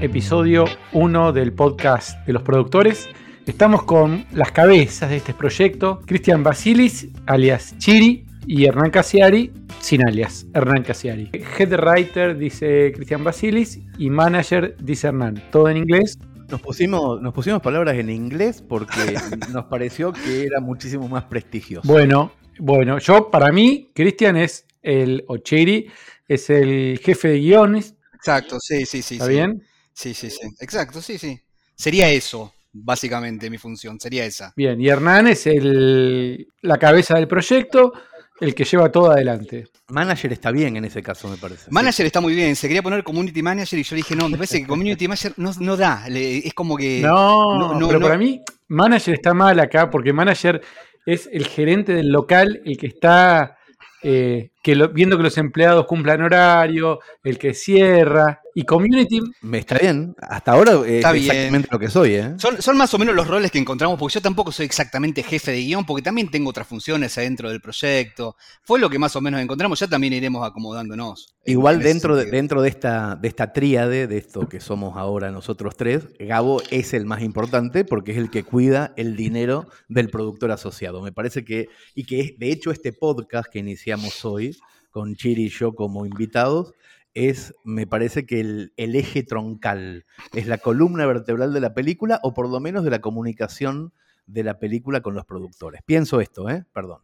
episodio 0.00 0.64
1 0.92 1.32
del 1.32 1.52
podcast 1.52 2.24
de 2.26 2.32
los 2.32 2.42
productores. 2.42 3.08
Estamos 3.46 3.82
con 3.82 4.26
las 4.32 4.52
cabezas 4.52 5.10
de 5.10 5.16
este 5.16 5.34
proyecto, 5.34 6.00
Cristian 6.06 6.42
Basilis, 6.42 7.08
alias 7.26 7.76
Chiri, 7.78 8.24
y 8.46 8.64
Hernán 8.64 8.90
Casiari, 8.90 9.52
sin 9.80 10.06
alias, 10.06 10.46
Hernán 10.54 10.82
Casiari. 10.82 11.30
Head 11.32 11.74
writer 11.74 12.38
dice 12.38 12.92
Cristian 12.94 13.22
Basilis 13.22 13.80
y 13.98 14.08
manager 14.08 14.76
dice 14.80 15.08
Hernán. 15.08 15.42
Todo 15.50 15.68
en 15.68 15.78
inglés. 15.78 16.18
Nos 16.48 16.60
pusimos, 16.62 17.20
nos 17.20 17.34
pusimos 17.34 17.60
palabras 17.60 17.96
en 17.96 18.08
inglés 18.08 18.62
porque 18.66 19.18
nos 19.52 19.66
pareció 19.66 20.12
que 20.12 20.44
era 20.44 20.60
muchísimo 20.60 21.08
más 21.08 21.24
prestigioso. 21.24 21.86
Bueno, 21.86 22.32
bueno, 22.58 22.98
yo 22.98 23.30
para 23.30 23.52
mí, 23.52 23.90
Cristian 23.94 24.36
es 24.36 24.66
el, 24.82 25.24
o 25.26 25.38
Chiri, 25.38 25.90
es 26.26 26.48
el 26.48 27.00
jefe 27.02 27.28
de 27.28 27.40
guiones. 27.40 27.96
Exacto, 28.14 28.58
sí, 28.60 28.86
sí, 28.86 29.02
sí. 29.02 29.14
¿Está 29.14 29.26
bien? 29.26 29.62
Sí, 29.98 30.14
sí, 30.14 30.30
sí. 30.30 30.46
Exacto, 30.60 31.02
sí, 31.02 31.18
sí. 31.18 31.40
Sería 31.74 32.08
eso, 32.08 32.54
básicamente, 32.72 33.50
mi 33.50 33.58
función, 33.58 33.98
sería 33.98 34.24
esa. 34.24 34.52
Bien, 34.56 34.80
y 34.80 34.88
Hernán 34.88 35.26
es 35.26 35.44
el, 35.48 36.46
la 36.62 36.78
cabeza 36.78 37.16
del 37.16 37.26
proyecto, 37.26 37.92
el 38.40 38.54
que 38.54 38.62
lleva 38.62 38.92
todo 38.92 39.10
adelante. 39.10 39.66
Manager 39.88 40.32
está 40.32 40.52
bien 40.52 40.76
en 40.76 40.84
ese 40.84 41.02
caso, 41.02 41.26
me 41.26 41.36
parece. 41.36 41.68
Manager 41.72 42.06
está 42.06 42.20
muy 42.20 42.32
bien, 42.34 42.54
se 42.54 42.68
quería 42.68 42.82
poner 42.82 43.02
community 43.02 43.42
manager 43.42 43.76
y 43.76 43.82
yo 43.82 43.96
dije, 43.96 44.14
no, 44.14 44.28
me 44.28 44.36
parece 44.36 44.60
que 44.60 44.68
community 44.68 45.08
manager 45.08 45.32
no, 45.36 45.50
no 45.58 45.76
da, 45.76 46.08
le- 46.08 46.46
es 46.46 46.54
como 46.54 46.76
que... 46.76 47.00
No, 47.02 47.58
no, 47.58 47.74
no, 47.80 47.88
pero 47.88 47.98
no. 47.98 48.06
para 48.06 48.18
mí, 48.18 48.40
manager 48.68 49.14
está 49.14 49.34
mal 49.34 49.58
acá, 49.58 49.90
porque 49.90 50.12
manager 50.12 50.60
es 51.06 51.28
el 51.32 51.44
gerente 51.48 51.92
del 51.92 52.08
local, 52.10 52.62
el 52.64 52.76
que 52.78 52.86
está 52.86 53.56
eh, 54.04 54.50
que 54.62 54.76
lo- 54.76 54.90
viendo 54.90 55.16
que 55.16 55.24
los 55.24 55.38
empleados 55.38 55.86
cumplan 55.86 56.22
horario, 56.22 57.00
el 57.24 57.36
que 57.36 57.52
cierra. 57.52 58.40
Y 58.58 58.64
community, 58.64 59.20
Me 59.40 59.58
está 59.58 59.78
bien. 59.78 60.16
Hasta 60.20 60.50
ahora 60.50 60.72
es 60.84 60.96
Está 60.96 61.12
bien. 61.12 61.26
exactamente 61.26 61.68
lo 61.70 61.78
que 61.78 61.88
soy, 61.88 62.14
¿eh? 62.14 62.34
Son, 62.38 62.60
son 62.60 62.76
más 62.76 62.92
o 62.92 62.98
menos 62.98 63.14
los 63.14 63.28
roles 63.28 63.52
que 63.52 63.58
encontramos, 63.60 63.96
porque 63.96 64.14
yo 64.14 64.20
tampoco 64.20 64.50
soy 64.50 64.66
exactamente 64.66 65.22
jefe 65.22 65.52
de 65.52 65.58
guion, 65.58 65.86
porque 65.86 66.02
también 66.02 66.28
tengo 66.28 66.50
otras 66.50 66.66
funciones 66.66 67.16
adentro 67.18 67.50
del 67.50 67.60
proyecto. 67.60 68.34
Fue 68.64 68.80
lo 68.80 68.90
que 68.90 68.98
más 68.98 69.14
o 69.14 69.20
menos 69.20 69.40
encontramos, 69.40 69.78
ya 69.78 69.86
también 69.86 70.12
iremos 70.12 70.44
acomodándonos. 70.44 71.36
Igual 71.44 71.80
dentro 71.80 72.16
de, 72.16 72.24
dentro 72.24 72.60
de 72.60 72.70
esta, 72.70 73.14
de 73.14 73.28
esta 73.28 73.52
tríade, 73.52 74.08
de 74.08 74.18
esto 74.18 74.48
que 74.48 74.58
somos 74.58 74.96
ahora 74.96 75.30
nosotros 75.30 75.76
tres, 75.76 76.08
Gabo 76.18 76.60
es 76.72 76.94
el 76.94 77.06
más 77.06 77.22
importante 77.22 77.84
porque 77.84 78.10
es 78.10 78.18
el 78.18 78.28
que 78.28 78.42
cuida 78.42 78.92
el 78.96 79.14
dinero 79.14 79.68
del 79.88 80.10
productor 80.10 80.50
asociado. 80.50 81.00
Me 81.00 81.12
parece 81.12 81.44
que, 81.44 81.68
y 81.94 82.06
que 82.06 82.18
es, 82.18 82.38
de 82.40 82.50
hecho 82.50 82.72
este 82.72 82.92
podcast 82.92 83.48
que 83.52 83.60
iniciamos 83.60 84.24
hoy, 84.24 84.56
con 84.90 85.14
Chiri 85.14 85.44
y 85.44 85.48
yo 85.48 85.76
como 85.76 86.06
invitados, 86.06 86.72
es, 87.14 87.54
me 87.64 87.86
parece 87.86 88.26
que 88.26 88.40
el, 88.40 88.72
el 88.76 88.94
eje 88.96 89.22
troncal, 89.22 90.04
es 90.34 90.46
la 90.46 90.58
columna 90.58 91.06
vertebral 91.06 91.52
de 91.52 91.60
la 91.60 91.74
película 91.74 92.20
o 92.22 92.34
por 92.34 92.48
lo 92.48 92.60
menos 92.60 92.84
de 92.84 92.90
la 92.90 93.00
comunicación 93.00 93.92
de 94.26 94.44
la 94.44 94.58
película 94.58 95.00
con 95.00 95.14
los 95.14 95.24
productores. 95.24 95.80
Pienso 95.84 96.20
esto, 96.20 96.48
¿eh? 96.50 96.64
Perdón. 96.72 96.98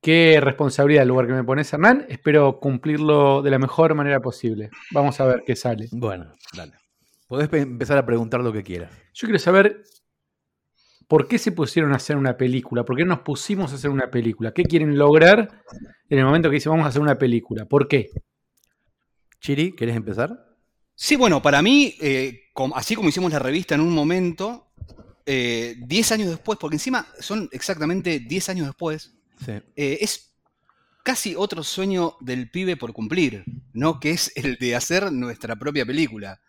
qué 0.00 0.40
responsabilidad 0.42 1.02
el 1.02 1.08
lugar 1.10 1.26
que 1.26 1.32
me 1.34 1.44
pones, 1.44 1.72
Hernán. 1.72 2.06
Espero 2.08 2.58
cumplirlo 2.58 3.42
de 3.42 3.50
la 3.50 3.58
mejor 3.58 3.94
manera 3.94 4.20
posible. 4.20 4.70
Vamos 4.90 5.20
a 5.20 5.26
ver 5.26 5.42
qué 5.46 5.54
sale. 5.54 5.88
Bueno, 5.92 6.32
dale. 6.56 6.72
Podés 7.28 7.48
pe- 7.48 7.60
empezar 7.60 7.98
a 7.98 8.04
preguntar 8.06 8.40
lo 8.40 8.52
que 8.52 8.62
quieras. 8.62 8.90
Yo 9.14 9.26
quiero 9.26 9.38
saber 9.38 9.82
por 11.08 11.28
qué 11.28 11.38
se 11.38 11.52
pusieron 11.52 11.92
a 11.92 11.96
hacer 11.96 12.16
una 12.16 12.36
película, 12.36 12.84
por 12.84 12.96
qué 12.96 13.04
nos 13.04 13.20
pusimos 13.20 13.70
a 13.72 13.74
hacer 13.76 13.90
una 13.90 14.10
película, 14.10 14.52
qué 14.52 14.62
quieren 14.64 14.96
lograr 14.98 15.62
en 16.08 16.18
el 16.18 16.24
momento 16.24 16.48
que 16.48 16.54
dicen 16.54 16.70
vamos 16.72 16.86
a 16.86 16.88
hacer 16.88 17.02
una 17.02 17.18
película, 17.18 17.66
¿por 17.66 17.86
qué? 17.86 18.08
Chiri, 19.42 19.72
¿querés 19.74 19.96
empezar? 19.96 20.46
Sí, 20.94 21.16
bueno, 21.16 21.42
para 21.42 21.60
mí, 21.62 21.96
eh, 22.00 22.42
así 22.76 22.94
como 22.94 23.08
hicimos 23.08 23.32
la 23.32 23.40
revista 23.40 23.74
en 23.74 23.80
un 23.80 23.90
momento, 23.92 24.68
eh, 25.26 25.74
10 25.80 26.12
años 26.12 26.28
después, 26.30 26.58
porque 26.60 26.76
encima 26.76 27.06
son 27.18 27.48
exactamente 27.50 28.20
10 28.20 28.48
años 28.48 28.66
después, 28.68 29.12
Sí. 29.44 29.52
eh, 29.74 29.98
es 30.00 30.32
casi 31.02 31.34
otro 31.34 31.64
sueño 31.64 32.14
del 32.20 32.50
pibe 32.52 32.76
por 32.76 32.92
cumplir, 32.92 33.42
¿no? 33.72 33.98
Que 33.98 34.10
es 34.12 34.30
el 34.36 34.56
de 34.58 34.76
hacer 34.76 35.10
nuestra 35.10 35.56
propia 35.56 35.84
película. 35.84 36.40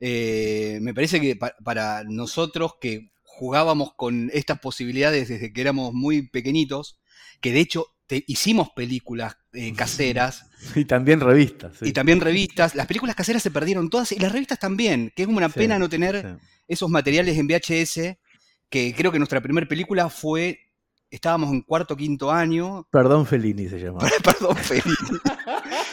Eh, 0.00 0.78
me 0.82 0.92
parece 0.92 1.22
que 1.22 1.36
pa- 1.36 1.54
para 1.64 2.04
nosotros 2.04 2.72
que 2.78 3.10
jugábamos 3.22 3.94
con 3.96 4.30
estas 4.34 4.60
posibilidades 4.60 5.28
desde 5.30 5.50
que 5.50 5.60
éramos 5.62 5.94
muy 5.94 6.28
pequeñitos, 6.28 7.00
que 7.40 7.52
de 7.52 7.60
hecho 7.60 7.86
te- 8.06 8.24
hicimos 8.26 8.70
películas 8.70 9.36
eh, 9.52 9.72
caseras, 9.74 10.46
Y 10.74 10.84
también 10.84 11.20
revistas. 11.20 11.76
sí. 11.78 11.86
y 11.88 11.92
también 11.92 12.20
revistas. 12.20 12.74
Las 12.74 12.86
películas 12.86 13.14
caseras 13.16 13.42
se 13.42 13.50
perdieron 13.50 13.90
todas 13.90 14.12
y 14.12 14.18
las 14.18 14.32
revistas 14.32 14.58
también, 14.58 15.12
que 15.14 15.22
es 15.22 15.28
una 15.28 15.48
Sí, 15.48 15.58
pena 15.60 15.78
no 15.78 15.88
tener 15.88 16.20
sí. 16.40 16.46
esos 16.68 16.88
materiales 16.90 17.36
en 17.38 17.46
VHS, 17.46 18.16
que 18.70 18.94
creo 18.96 19.12
que 19.12 19.18
nuestra 19.18 19.40
primera 19.40 19.66
película 19.68 20.08
fue, 20.08 20.58
estábamos 21.10 21.50
en 21.52 21.62
cuarto 21.62 21.94
o 21.94 21.96
quinto 21.96 22.30
año, 22.32 22.86
Perdón, 22.90 23.26
Fellini 23.26 23.68
se 23.68 23.78
llama. 23.78 23.98
perdón, 24.24 24.56
Felipe. 24.56 25.18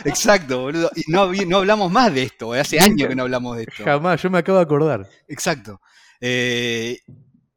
Exacto, 0.06 0.62
boludo. 0.62 0.90
Y 0.96 1.12
no, 1.12 1.32
no 1.32 1.58
hablamos 1.58 1.92
más 1.92 2.14
de 2.14 2.24
esto, 2.24 2.54
hace 2.54 2.80
años 2.80 3.08
que 3.08 3.16
no 3.16 3.24
hablamos 3.24 3.58
de 3.58 3.64
esto. 3.64 3.84
Jamás, 3.84 4.22
yo 4.22 4.30
me 4.30 4.40
acabo 4.40 4.58
de 4.58 4.64
acordar. 4.64 5.08
Exacto. 5.28 5.80
Eh, 6.20 7.00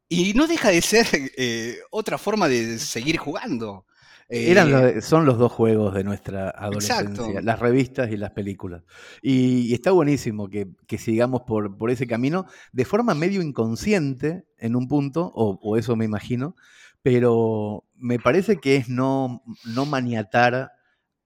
y 0.09 0.33
no 0.33 0.47
deja 0.47 0.69
de 0.69 0.81
ser 0.81 1.07
eh, 1.37 1.77
otra 1.91 2.17
forma 2.17 2.47
de 2.47 2.77
seguir 2.79 3.17
jugando. 3.17 3.85
Eh, 4.29 4.49
Eran 4.51 4.71
los- 4.71 5.05
son 5.05 5.25
los 5.25 5.37
dos 5.37 5.51
juegos 5.51 5.93
de 5.93 6.03
nuestra 6.03 6.49
adolescencia, 6.49 7.09
Exacto. 7.09 7.41
las 7.41 7.59
revistas 7.59 8.11
y 8.11 8.17
las 8.17 8.31
películas. 8.31 8.83
Y, 9.21 9.67
y 9.69 9.73
está 9.73 9.91
buenísimo 9.91 10.49
que, 10.49 10.67
que 10.87 10.97
sigamos 10.97 11.43
por, 11.43 11.77
por 11.77 11.91
ese 11.91 12.07
camino 12.07 12.45
de 12.71 12.85
forma 12.85 13.13
medio 13.13 13.41
inconsciente 13.43 14.45
en 14.57 14.75
un 14.75 14.87
punto, 14.87 15.31
o, 15.35 15.59
o 15.61 15.77
eso 15.77 15.95
me 15.95 16.05
imagino, 16.05 16.55
pero 17.03 17.85
me 17.95 18.17
parece 18.19 18.57
que 18.57 18.77
es 18.77 18.89
no, 18.89 19.43
no 19.65 19.85
maniatar 19.85 20.71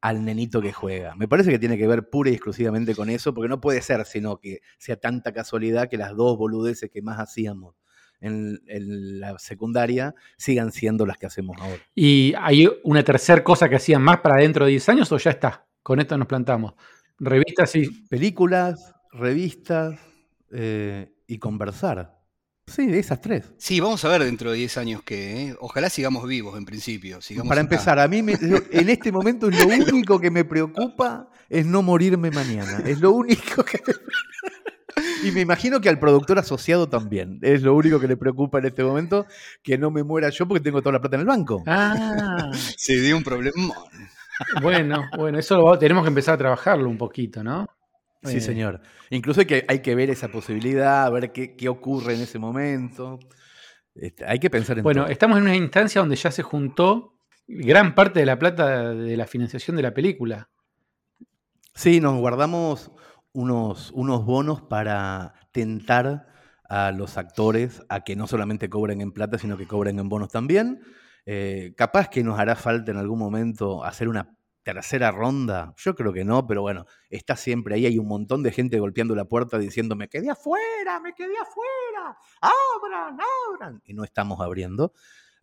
al 0.01 0.23
nenito 0.25 0.61
que 0.61 0.73
juega. 0.73 1.15
Me 1.15 1.27
parece 1.27 1.51
que 1.51 1.59
tiene 1.59 1.77
que 1.77 1.87
ver 1.87 2.09
pura 2.09 2.29
y 2.29 2.33
exclusivamente 2.33 2.95
con 2.95 3.09
eso, 3.09 3.33
porque 3.33 3.49
no 3.49 3.61
puede 3.61 3.81
ser 3.81 4.05
sino 4.05 4.39
que 4.39 4.59
sea 4.77 4.97
tanta 4.97 5.31
casualidad 5.33 5.89
que 5.89 5.97
las 5.97 6.15
dos 6.15 6.37
boludeces 6.37 6.89
que 6.91 7.01
más 7.01 7.17
hacíamos 7.19 7.75
en, 8.21 8.59
en 8.67 9.19
la 9.19 9.37
secundaria 9.39 10.13
sigan 10.37 10.71
siendo 10.71 11.05
las 11.05 11.17
que 11.17 11.25
hacemos 11.27 11.57
ahora. 11.59 11.81
¿Y 11.95 12.33
hay 12.37 12.69
una 12.83 13.03
tercera 13.03 13.43
cosa 13.43 13.69
que 13.69 13.75
hacían 13.77 14.01
más 14.01 14.19
para 14.19 14.41
dentro 14.41 14.65
de 14.65 14.71
10 14.71 14.89
años 14.89 15.11
o 15.11 15.17
ya 15.17 15.31
está? 15.31 15.65
Con 15.83 15.99
esto 15.99 16.17
nos 16.17 16.27
plantamos. 16.27 16.73
Revistas 17.19 17.75
y... 17.75 17.87
Películas, 18.09 18.93
revistas 19.11 19.99
eh, 20.51 21.11
y 21.27 21.37
conversar. 21.37 22.17
Sí, 22.67 22.85
de 22.85 22.99
esas 22.99 23.19
tres. 23.19 23.51
Sí, 23.57 23.79
vamos 23.79 24.05
a 24.05 24.09
ver 24.09 24.23
dentro 24.23 24.51
de 24.51 24.57
10 24.57 24.77
años 24.77 25.01
que, 25.01 25.47
eh, 25.49 25.55
ojalá 25.59 25.89
sigamos 25.89 26.27
vivos 26.27 26.55
en 26.55 26.65
principio. 26.65 27.19
sigamos 27.19 27.49
Para 27.49 27.61
acá. 27.61 27.65
empezar, 27.73 27.99
a 27.99 28.07
mí 28.07 28.21
me- 28.21 28.33
en 28.71 28.89
este 28.89 29.11
momento 29.11 29.49
lo 29.49 29.65
único 29.67 30.19
que 30.19 30.29
me 30.29 30.45
preocupa 30.45 31.31
es 31.49 31.65
no 31.65 31.81
morirme 31.81 32.29
mañana. 32.29 32.83
Es 32.85 32.99
lo 32.99 33.11
único 33.11 33.63
que 33.63 33.79
me... 33.87 33.93
Y 35.23 35.31
me 35.31 35.41
imagino 35.41 35.81
que 35.81 35.89
al 35.89 35.99
productor 35.99 36.39
asociado 36.39 36.87
también. 36.87 37.39
Es 37.41 37.61
lo 37.61 37.73
único 37.75 37.99
que 37.99 38.07
le 38.07 38.15
preocupa 38.17 38.59
en 38.59 38.65
este 38.65 38.83
momento, 38.83 39.25
que 39.63 39.77
no 39.77 39.91
me 39.91 40.03
muera 40.03 40.29
yo 40.29 40.47
porque 40.47 40.63
tengo 40.63 40.81
toda 40.81 40.93
la 40.93 41.01
plata 41.01 41.15
en 41.17 41.21
el 41.21 41.27
banco. 41.27 41.63
Ah, 41.67 42.49
Se 42.77 42.99
dio 43.01 43.17
un 43.17 43.23
problema. 43.23 43.73
bueno, 44.61 45.03
bueno, 45.17 45.37
eso 45.39 45.57
lo 45.57 45.77
tenemos 45.77 46.03
que 46.03 46.09
empezar 46.09 46.35
a 46.35 46.37
trabajarlo 46.37 46.89
un 46.89 46.97
poquito, 46.97 47.43
¿no? 47.43 47.67
Sí, 48.23 48.37
Eh, 48.37 48.41
señor. 48.41 48.81
Incluso 49.09 49.41
hay 49.41 49.45
que, 49.45 49.65
hay 49.67 49.81
que 49.81 49.95
ver 49.95 50.09
esa 50.09 50.29
posibilidad, 50.29 51.11
ver 51.11 51.31
qué, 51.31 51.55
qué 51.55 51.67
ocurre 51.69 52.15
en 52.15 52.21
ese 52.21 52.39
momento. 52.39 53.19
Este, 53.95 54.25
hay 54.25 54.39
que 54.39 54.49
pensar 54.49 54.77
en 54.77 54.83
Bueno, 54.83 55.03
todo. 55.03 55.11
estamos 55.11 55.37
en 55.37 55.43
una 55.43 55.55
instancia 55.55 55.99
donde 56.01 56.15
ya 56.15 56.31
se 56.31 56.43
juntó 56.43 57.15
gran 57.47 57.95
parte 57.95 58.19
de 58.21 58.25
la 58.25 58.37
plata 58.39 58.93
de 58.93 59.17
la 59.17 59.25
financiación 59.27 59.75
de 59.75 59.83
la 59.83 59.93
película. 59.93 60.49
Sí, 61.73 61.99
nos 61.99 62.17
guardamos 62.17 62.91
unos, 63.39 64.25
bonos 64.25 64.61
para 64.61 65.33
tentar 65.51 66.27
a 66.67 66.91
los 66.91 67.17
actores 67.17 67.81
a 67.89 68.03
que 68.03 68.15
no 68.15 68.27
solamente 68.27 68.69
cobren 68.69 69.01
en 69.01 69.11
plata, 69.11 69.37
sino 69.37 69.57
que 69.57 69.67
cobren 69.67 69.97
en 69.99 70.09
bonos 70.09 70.29
también. 70.29 70.81
Eh, 71.25 71.73
capaz 71.75 72.09
que 72.09 72.23
nos 72.23 72.39
hará 72.39 72.55
falta 72.55 72.91
en 72.91 72.97
algún 72.97 73.19
momento 73.19 73.83
hacer 73.83 74.07
una 74.07 74.35
tercera 74.63 75.11
ronda. 75.11 75.73
Yo 75.77 75.95
creo 75.95 76.13
que 76.13 76.25
no, 76.25 76.45
pero 76.45 76.61
bueno, 76.61 76.85
está 77.09 77.35
siempre 77.35 77.75
ahí. 77.75 77.85
Hay 77.85 77.97
un 77.97 78.07
montón 78.07 78.43
de 78.43 78.51
gente 78.51 78.79
golpeando 78.79 79.15
la 79.15 79.25
puerta 79.25 79.57
diciendo, 79.57 79.95
me 79.95 80.09
quedé 80.09 80.29
afuera, 80.29 80.99
me 80.99 81.13
quedé 81.13 81.37
afuera, 81.37 82.17
abran, 82.41 83.17
abran. 83.47 83.81
Y 83.85 83.93
no 83.93 84.03
estamos 84.03 84.41
abriendo, 84.41 84.93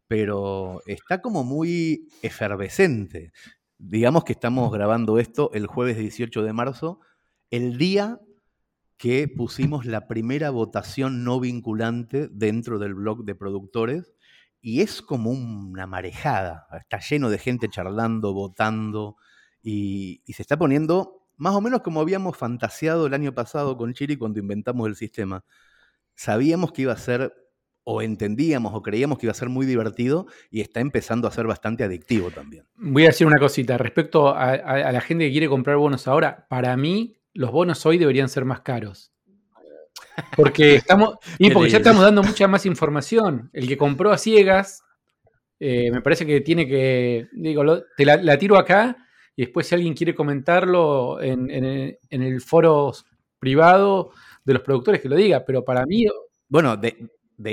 pero 0.07 0.83
está 0.87 1.21
como 1.21 1.45
muy 1.45 2.09
efervescente. 2.23 3.33
Digamos 3.79 4.25
que 4.25 4.33
estamos 4.33 4.73
grabando 4.73 5.19
esto 5.19 5.51
el 5.55 5.67
jueves 5.67 5.99
18 5.99 6.43
de 6.43 6.53
marzo, 6.53 7.01
el 7.51 7.79
día 7.79 8.21
que 8.97 9.29
pusimos 9.29 9.85
la 9.85 10.09
primera 10.09 10.51
votación 10.51 11.25
no 11.25 11.39
vinculante 11.39 12.29
dentro 12.31 12.79
del 12.79 12.95
blog 12.95 13.25
de 13.25 13.35
productores 13.35 14.15
y 14.61 14.81
es 14.81 15.03
como 15.03 15.31
una 15.31 15.87
marejada, 15.87 16.67
está 16.79 16.99
lleno 16.99 17.31
de 17.31 17.39
gente 17.39 17.69
charlando, 17.69 18.33
votando 18.33 19.17
y, 19.63 20.23
se 20.27 20.43
está 20.43 20.57
poniendo 20.57 21.29
más 21.37 21.55
o 21.55 21.61
menos 21.61 21.83
como 21.83 22.01
habíamos 22.01 22.37
fantaseado 22.37 23.07
el 23.07 23.15
año 23.15 23.35
pasado 23.35 23.77
con 23.77 23.93
Chiri 23.93 24.17
cuando 24.17 24.41
inventamos 24.41 24.89
el 24.89 24.97
sistema. 24.97 25.45
Sabíamos 26.15 26.73
que 26.73 26.83
iba 26.83 26.95
a 26.95 26.97
ser, 26.97 27.35
o 27.85 28.01
entendíamos 28.01 28.73
o 28.75 28.83
creíamos 28.83 29.19
que 29.19 29.27
iba 29.27 29.33
a 29.33 29.35
ser 29.35 29.51
muy 29.51 29.67
divertido 29.67 30.27
y 30.51 30.63
está 30.63 30.81
empezando 30.81 31.29
a 31.29 31.31
ser 31.31 31.47
bastante 31.47 31.85
adictivo 31.85 32.31
también. 32.31 32.65
Voy 32.77 33.05
a 33.05 33.09
decir 33.09 33.27
una 33.27 33.39
cosita 33.39 33.77
respecto 33.77 34.35
a 34.35 34.91
la 34.91 35.01
gente 35.03 35.27
que 35.27 35.33
quiere 35.33 35.49
comprar 35.49 35.77
bonos 35.77 36.09
ahora. 36.09 36.47
Para 36.49 36.75
mí, 36.77 37.17
los 37.37 37.51
bonos 37.51 37.85
hoy 37.87 37.99
deberían 37.99 38.29
ser 38.29 38.45
más 38.45 38.61
caros. 38.61 39.13
Porque 40.37 40.77
estamos. 40.77 41.17
Y 41.39 41.51
porque 41.51 41.71
ya 41.71 41.79
estamos 41.79 42.03
dando 42.03 42.23
mucha 42.23 42.49
más 42.49 42.67
información. 42.67 43.51
El 43.53 43.69
que 43.69 43.77
compró 43.77 44.13
a 44.13 44.19
ciegas, 44.19 44.83
eh, 45.59 45.91
me 45.91 46.01
parece 46.01 46.27
que 46.27 46.41
tiene 46.41 46.67
que. 46.67 47.29
Digo, 47.33 47.83
te 47.97 48.05
la, 48.05 48.39
tiro 48.39 48.59
acá 48.59 48.97
y 49.35 49.43
después 49.45 49.67
si 49.67 49.75
alguien 49.75 49.95
quiere 49.95 50.15
comentarlo 50.15 51.21
en, 51.21 51.51
el, 51.51 52.41
foro 52.41 52.93
privado 53.39 54.11
de 54.45 54.55
los 54.55 54.63
productores, 54.63 55.01
que 55.01 55.09
lo 55.09 55.17
diga. 55.17 55.45
Pero 55.45 55.65
para 55.65 55.85
mí. 55.85 56.05
Bueno, 56.49 56.77
de, 56.77 57.09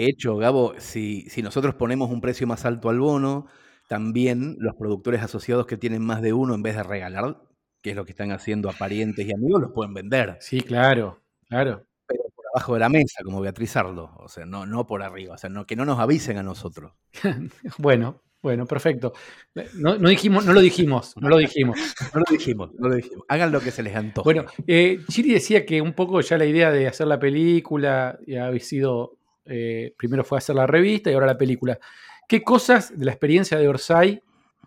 hecho, 0.06 0.38
Gabo, 0.38 0.74
si, 0.78 1.30
si 1.30 1.42
nosotros 1.42 1.76
ponemos 1.76 2.10
un 2.10 2.22
precio 2.22 2.48
más 2.48 2.66
alto 2.66 2.90
al 2.90 3.00
bono, 3.00 3.48
también 3.88 4.56
los 4.60 4.76
productores 4.76 5.22
asociados 5.22 5.66
que 5.66 5.78
tienen 5.78 6.04
más 6.04 6.22
de 6.22 6.34
uno, 6.34 6.56
en 6.56 6.64
vez 6.64 6.76
de 6.76 6.84
regalar, 6.84 7.38
que 7.84 7.92
es 7.92 7.96
lo 7.96 8.06
que 8.06 8.12
están 8.12 8.32
haciendo 8.32 8.68
a 8.68 8.74
parientes 8.74 9.28
y 9.28 9.32
amigos, 9.32 9.62
los 9.62 9.72
pueden 9.72 9.94
vender. 9.94 10.38
Sí, 10.40 10.62
claro, 10.62 11.22
claro 11.48 11.86
abajo 12.54 12.74
de 12.76 12.80
la 12.80 12.90
mesa, 12.90 13.24
como 13.24 13.42
Beatriz 13.42 13.76
Arlo, 13.76 14.12
o 14.18 14.30
sea, 14.30 14.46
no, 14.46 14.66
no 14.66 14.86
por 14.86 15.02
arriba, 15.02 15.34
o 15.34 15.38
sea, 15.38 15.50
no, 15.50 15.66
que 15.66 15.76
no 15.76 15.86
nos 15.86 16.00
avisen 16.00 16.38
a 16.38 16.44
nosotros. 16.44 16.94
bueno, 17.80 18.22
bueno, 18.42 18.66
perfecto. 18.68 19.14
No, 19.76 19.96
dijimos, 19.98 20.46
no 20.46 20.54
lo 20.54 20.62
dijimos, 20.62 21.16
no 21.18 21.30
lo 21.30 21.38
dijimos. 21.38 21.80
No 22.14 22.20
lo 22.20 22.26
dijimos, 22.30 22.70
no 22.78 22.90
lo 22.90 22.96
dijimos. 22.96 23.26
Hagan 23.30 23.52
lo 23.52 23.62
que 23.62 23.72
se 23.72 23.82
les 23.82 23.96
antoje. 23.96 24.26
Bueno, 24.26 24.46
eh, 24.68 25.00
Chiri 25.10 25.34
decía 25.34 25.66
que 25.66 25.82
un 25.82 25.94
poco 25.94 26.20
ya 26.22 26.38
la 26.38 26.46
idea 26.46 26.70
de 26.70 26.88
hacer 26.88 27.08
la 27.08 27.20
película 27.20 28.20
ya 28.28 28.48
había 28.48 28.60
sido, 28.60 29.18
eh, 29.46 29.94
primero 29.98 30.24
fue 30.24 30.38
hacer 30.38 30.56
la 30.56 30.68
revista 30.68 31.10
y 31.10 31.14
ahora 31.14 31.26
la 31.26 31.38
película. 31.38 31.80
¿Qué 32.28 32.44
cosas 32.44 32.98
de 32.98 33.06
la 33.06 33.12
experiencia 33.12 33.58
de 33.58 33.68
Orsay 33.68 34.22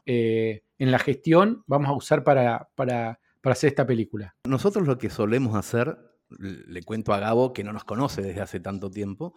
eh, 0.06 0.62
en 0.78 0.90
la 0.90 0.98
gestión 0.98 1.62
vamos 1.66 1.88
a 1.88 1.92
usar 1.92 2.24
para, 2.24 2.68
para, 2.74 3.20
para 3.40 3.52
hacer 3.52 3.68
esta 3.68 3.86
película? 3.86 4.34
Nosotros 4.44 4.86
lo 4.86 4.98
que 4.98 5.10
solemos 5.10 5.54
hacer 5.56 5.98
le 6.28 6.82
cuento 6.82 7.12
a 7.12 7.20
Gabo, 7.20 7.52
que 7.52 7.64
no 7.64 7.72
nos 7.72 7.84
conoce 7.84 8.22
desde 8.22 8.40
hace 8.40 8.60
tanto 8.60 8.90
tiempo, 8.90 9.34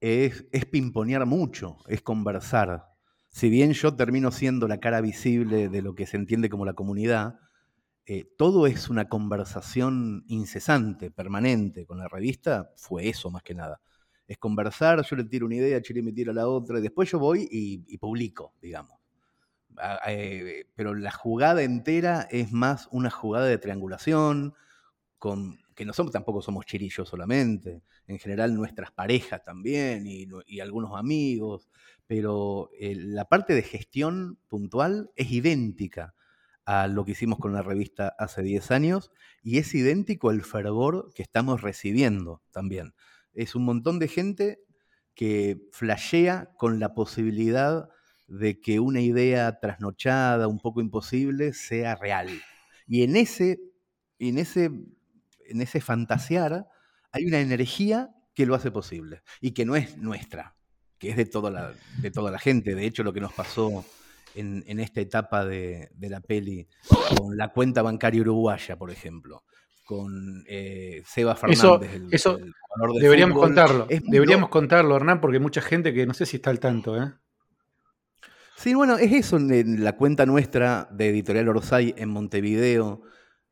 es, 0.00 0.46
es 0.50 0.64
pimponear 0.66 1.26
mucho, 1.26 1.78
es 1.86 2.02
conversar. 2.02 2.86
Si 3.28 3.48
bien 3.48 3.72
yo 3.72 3.94
termino 3.94 4.30
siendo 4.30 4.68
la 4.68 4.80
cara 4.80 5.00
visible 5.00 5.68
de 5.68 5.82
lo 5.82 5.94
que 5.94 6.06
se 6.06 6.16
entiende 6.16 6.48
como 6.48 6.64
la 6.64 6.74
comunidad, 6.74 7.38
eh, 8.04 8.24
todo 8.36 8.66
es 8.66 8.88
una 8.88 9.08
conversación 9.08 10.24
incesante, 10.26 11.10
permanente. 11.10 11.86
Con 11.86 11.98
la 11.98 12.08
revista 12.08 12.72
fue 12.76 13.08
eso 13.08 13.30
más 13.30 13.42
que 13.42 13.54
nada. 13.54 13.80
Es 14.26 14.38
conversar, 14.38 15.04
yo 15.04 15.16
le 15.16 15.24
tiro 15.24 15.46
una 15.46 15.56
idea, 15.56 15.80
Chile 15.82 16.02
me 16.02 16.12
tira 16.12 16.32
la 16.32 16.48
otra, 16.48 16.78
y 16.78 16.82
después 16.82 17.10
yo 17.10 17.18
voy 17.18 17.46
y, 17.50 17.98
publico, 17.98 18.54
digamos. 18.60 18.98
Eh, 20.06 20.66
pero 20.74 20.94
la 20.94 21.10
jugada 21.10 21.62
entera 21.62 22.28
es 22.30 22.52
más 22.52 22.88
una 22.90 23.10
jugada 23.10 23.46
de 23.46 23.58
triangulación, 23.58 24.54
con 25.18 25.58
que 25.74 25.84
no 25.84 25.92
somos, 25.92 26.12
tampoco 26.12 26.42
somos 26.42 26.66
chirillos 26.66 27.08
solamente, 27.08 27.82
en 28.06 28.18
general 28.18 28.54
nuestras 28.54 28.90
parejas 28.90 29.42
también 29.44 30.04
y, 30.06 30.60
algunos 30.60 30.98
amigos, 30.98 31.68
pero 32.06 32.70
eh, 32.78 32.94
la 32.96 33.26
parte 33.26 33.54
de 33.54 33.62
gestión 33.62 34.38
puntual 34.48 35.10
es 35.16 35.30
idéntica 35.30 36.14
a 36.64 36.86
lo 36.86 37.04
que 37.04 37.12
hicimos 37.12 37.38
con 37.38 37.52
la 37.52 37.62
revista 37.62 38.14
hace 38.18 38.42
10 38.42 38.70
años 38.70 39.10
y 39.42 39.58
es 39.58 39.74
idéntico 39.74 40.30
al 40.30 40.42
fervor 40.42 41.10
que 41.14 41.22
estamos 41.22 41.62
recibiendo 41.62 42.42
también. 42.50 42.94
Es 43.32 43.54
un 43.54 43.64
montón 43.64 43.98
de 43.98 44.08
gente 44.08 44.60
que 45.14 45.68
flashea 45.72 46.50
con 46.56 46.78
la 46.78 46.94
posibilidad 46.94 47.88
de 48.32 48.60
que 48.60 48.80
una 48.80 49.00
idea 49.00 49.60
trasnochada, 49.60 50.48
un 50.48 50.58
poco 50.58 50.80
imposible, 50.80 51.52
sea 51.52 51.94
real. 51.94 52.28
Y 52.86 53.02
en 53.02 53.16
ese, 53.16 53.60
en 54.18 54.38
ese 54.38 54.70
en 55.52 55.60
ese 55.60 55.80
fantasear, 55.80 56.66
hay 57.12 57.26
una 57.26 57.40
energía 57.40 58.10
que 58.34 58.46
lo 58.46 58.54
hace 58.54 58.70
posible 58.70 59.22
y 59.40 59.52
que 59.52 59.64
no 59.64 59.76
es 59.76 59.96
nuestra, 59.98 60.56
que 60.98 61.10
es 61.10 61.16
de 61.16 61.26
toda 61.26 61.50
la, 61.50 61.72
de 61.98 62.10
toda 62.10 62.30
la 62.30 62.38
gente. 62.38 62.74
De 62.74 62.86
hecho, 62.86 63.02
lo 63.02 63.12
que 63.12 63.20
nos 63.20 63.32
pasó 63.32 63.84
en, 64.34 64.80
esta 64.80 65.00
etapa 65.00 65.44
de, 65.44 65.90
la 66.00 66.20
peli 66.20 66.66
con 67.16 67.36
la 67.36 67.52
cuenta 67.52 67.82
bancaria 67.82 68.22
uruguaya, 68.22 68.76
por 68.76 68.90
ejemplo, 68.90 69.44
con 69.84 70.44
eh, 70.48 71.02
Seba 71.06 71.36
Fernández. 71.36 72.02
Eso, 72.10 72.38
deberíamos 72.98 73.38
contarlo. 73.38 73.86
deberíamos 73.88 74.48
contarlo, 74.48 74.96
Hernán, 74.96 75.20
porque 75.20 75.36
hay 75.36 75.42
mucha 75.42 75.60
gente 75.60 75.92
que 75.92 76.06
no 76.06 76.14
sé 76.14 76.24
si 76.24 76.36
está 76.36 76.48
al 76.48 76.60
tanto. 76.60 77.00
¿eh? 77.00 77.12
Sí, 78.62 78.74
bueno, 78.74 78.96
es 78.96 79.10
eso 79.12 79.38
en 79.38 79.82
la 79.82 79.96
cuenta 79.96 80.24
nuestra 80.24 80.86
de 80.92 81.08
Editorial 81.08 81.48
Orsay 81.48 81.96
en 81.98 82.10
Montevideo, 82.10 83.02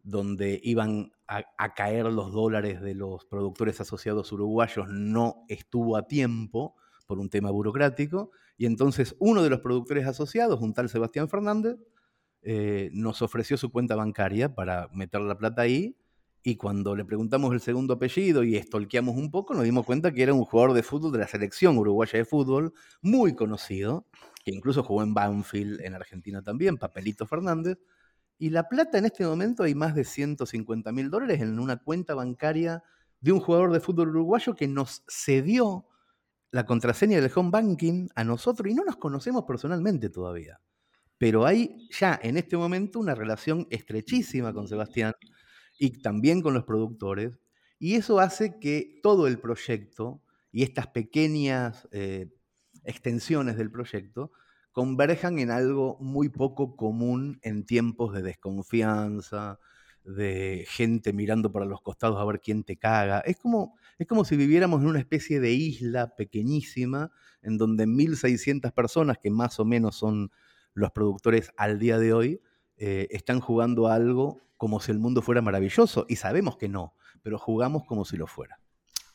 donde 0.04 0.60
iban 0.62 1.10
a, 1.26 1.74
caer 1.74 2.04
los 2.04 2.30
dólares 2.30 2.80
de 2.80 2.94
los 2.94 3.24
productores 3.24 3.80
asociados 3.80 4.30
uruguayos 4.30 4.88
no 4.88 5.44
estuvo 5.48 5.96
a 5.96 6.06
tiempo 6.06 6.76
por 7.08 7.18
un 7.18 7.28
tema 7.28 7.50
burocrático, 7.50 8.30
y 8.56 8.66
entonces 8.66 9.16
uno 9.18 9.42
de 9.42 9.50
los 9.50 9.58
productores 9.58 10.06
asociados, 10.06 10.60
un 10.60 10.74
tal 10.74 10.88
Sebastián 10.88 11.28
Fernández, 11.28 11.76
eh, 12.42 12.90
nos 12.92 13.20
ofreció 13.20 13.56
su 13.56 13.72
cuenta 13.72 13.96
bancaria 13.96 14.54
para 14.54 14.86
meter 14.92 15.22
la 15.22 15.36
plata 15.36 15.62
ahí, 15.62 15.96
y 16.44 16.54
cuando 16.54 16.94
le 16.94 17.04
preguntamos 17.04 17.52
el 17.52 17.60
segundo 17.60 17.94
apellido 17.94 18.44
y 18.44 18.54
estolqueamos 18.54 19.16
un 19.16 19.32
poco, 19.32 19.54
nos 19.54 19.64
dimos 19.64 19.84
cuenta 19.84 20.12
que 20.12 20.22
era 20.22 20.34
un 20.34 20.44
jugador 20.44 20.72
de 20.72 20.84
fútbol 20.84 21.10
de 21.10 21.18
la 21.18 21.26
selección 21.26 21.76
uruguaya 21.78 22.16
de 22.16 22.24
fútbol, 22.24 22.72
muy 23.02 23.34
conocido, 23.34 24.06
que 24.44 24.52
incluso 24.52 24.82
jugó 24.82 25.02
en 25.02 25.14
Banfield, 25.14 25.81
en 25.82 25.94
Argentina 25.94 26.42
también, 26.42 26.78
Papelito 26.78 27.26
Fernández, 27.26 27.78
y 28.38 28.50
la 28.50 28.69
plata 28.69 28.96
en 28.98 29.04
este 29.04 29.26
momento 29.26 29.64
hay 29.64 29.75
más 29.75 29.94
de 29.94 30.04
150 30.04 30.92
mil 30.92 31.10
dólares 31.10 31.42
en 31.42 31.58
una 31.58 31.76
cuenta 31.76 32.14
bancaria 32.14 32.82
de 33.20 33.32
un 33.32 33.40
jugador 33.40 33.72
de 33.72 33.81
fútbol 33.81 34.08
uruguayo 34.08 34.54
que 34.54 34.66
nos 34.66 35.04
cedió 35.08 35.87
la 36.50 36.64
contraseña 36.64 37.20
del 37.20 37.31
home 37.34 37.50
banking 37.50 38.08
a 38.14 38.25
nosotros 38.25 38.70
y 38.70 38.75
no 38.75 38.82
nos 38.82 38.96
conocemos 38.96 39.44
personalmente 39.46 40.08
todavía. 40.08 40.60
Pero 41.19 41.44
hay 41.44 41.87
ya 41.90 42.19
en 42.22 42.38
este 42.38 42.56
momento 42.56 42.98
una 42.98 43.14
relación 43.14 43.66
estrechísima 43.70 44.54
con 44.54 44.66
Sebastián 44.66 45.12
y 45.78 46.00
también 46.00 46.40
con 46.40 46.54
los 46.54 46.64
productores. 46.64 47.38
Y 47.78 47.97
eso 47.97 48.20
hace 48.20 48.59
que 48.59 49.00
todo 49.02 49.26
el 49.26 49.38
proyecto 49.38 50.23
y 50.50 50.62
estas 50.62 50.87
pequeñas 50.88 51.87
eh, 51.92 52.32
extensiones 52.84 53.56
del 53.56 53.70
proyecto 53.70 54.32
converjan 54.72 55.38
en 55.38 55.50
algo 55.50 55.99
muy 56.00 56.28
poco 56.28 56.76
común 56.76 57.38
en 57.42 57.64
tiempos 57.64 58.12
de 58.12 58.22
desconfianza, 58.22 59.58
de 60.04 60.64
gente 60.68 61.12
mirando 61.12 61.52
para 61.52 61.66
los 61.66 61.82
costados 61.82 62.18
a 62.18 62.25
ver 62.25 62.40
quién 62.40 62.64
te 62.64 62.76
caga. 62.76 63.20
Es 63.20 63.37
como, 63.37 63.76
es 63.99 64.06
como 64.06 64.25
si 64.25 64.37
viviéramos 64.37 64.80
en 64.80 64.88
una 64.88 64.99
especie 64.99 65.40
de 65.40 65.52
isla 65.52 66.14
pequeñísima 66.16 67.10
en 67.42 67.58
donde 67.58 67.87
1.600 67.87 68.72
personas, 68.72 69.18
que 69.18 69.30
más 69.30 69.58
o 69.60 69.64
menos 69.64 69.96
son 69.96 70.30
los 70.75 70.90
productores 70.92 71.52
al 71.56 71.78
día 71.78 71.99
de 71.99 72.12
hoy, 72.12 72.40
eh, 72.76 73.08
están 73.10 73.40
jugando 73.40 73.88
algo 73.88 74.40
como 74.56 74.80
si 74.80 74.92
el 74.92 74.99
mundo 74.99 75.22
fuera 75.22 75.42
maravilloso. 75.42 76.06
Y 76.08 76.16
sabemos 76.16 76.56
que 76.56 76.68
no, 76.68 76.94
pero 77.22 77.38
jugamos 77.38 77.84
como 77.84 78.04
si 78.04 78.16
lo 78.16 78.26
fuera. 78.26 78.60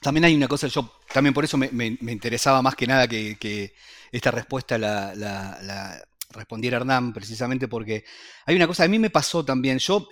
También 0.06 0.26
hay 0.26 0.36
una 0.36 0.48
cosa, 0.48 0.68
yo 0.68 0.88
también 1.12 1.34
por 1.34 1.46
eso 1.46 1.58
me, 1.58 1.98
interesaba 2.00 2.62
más 2.62 2.76
que 2.76 2.86
nada 2.86 3.08
que, 3.08 3.74
esta 4.12 4.30
respuesta 4.30 4.78
la, 4.78 6.00
respondiera 6.30 6.78
Hernán, 6.78 7.12
precisamente 7.12 7.68
porque 7.68 8.06
hay 8.46 8.56
una 8.56 8.68
cosa, 8.68 8.84
a 8.84 8.88
mí 8.88 9.00
me 9.00 9.10
pasó 9.10 9.44
también, 9.44 9.80
yo, 9.80 10.08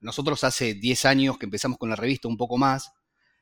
nosotros 0.00 0.44
hace 0.44 0.74
10 0.74 1.06
años 1.06 1.38
que 1.38 1.46
empezamos 1.46 1.78
con 1.78 1.88
la 1.88 1.96
revista, 1.96 2.28
un 2.28 2.36
poco 2.36 2.58
más, 2.58 2.92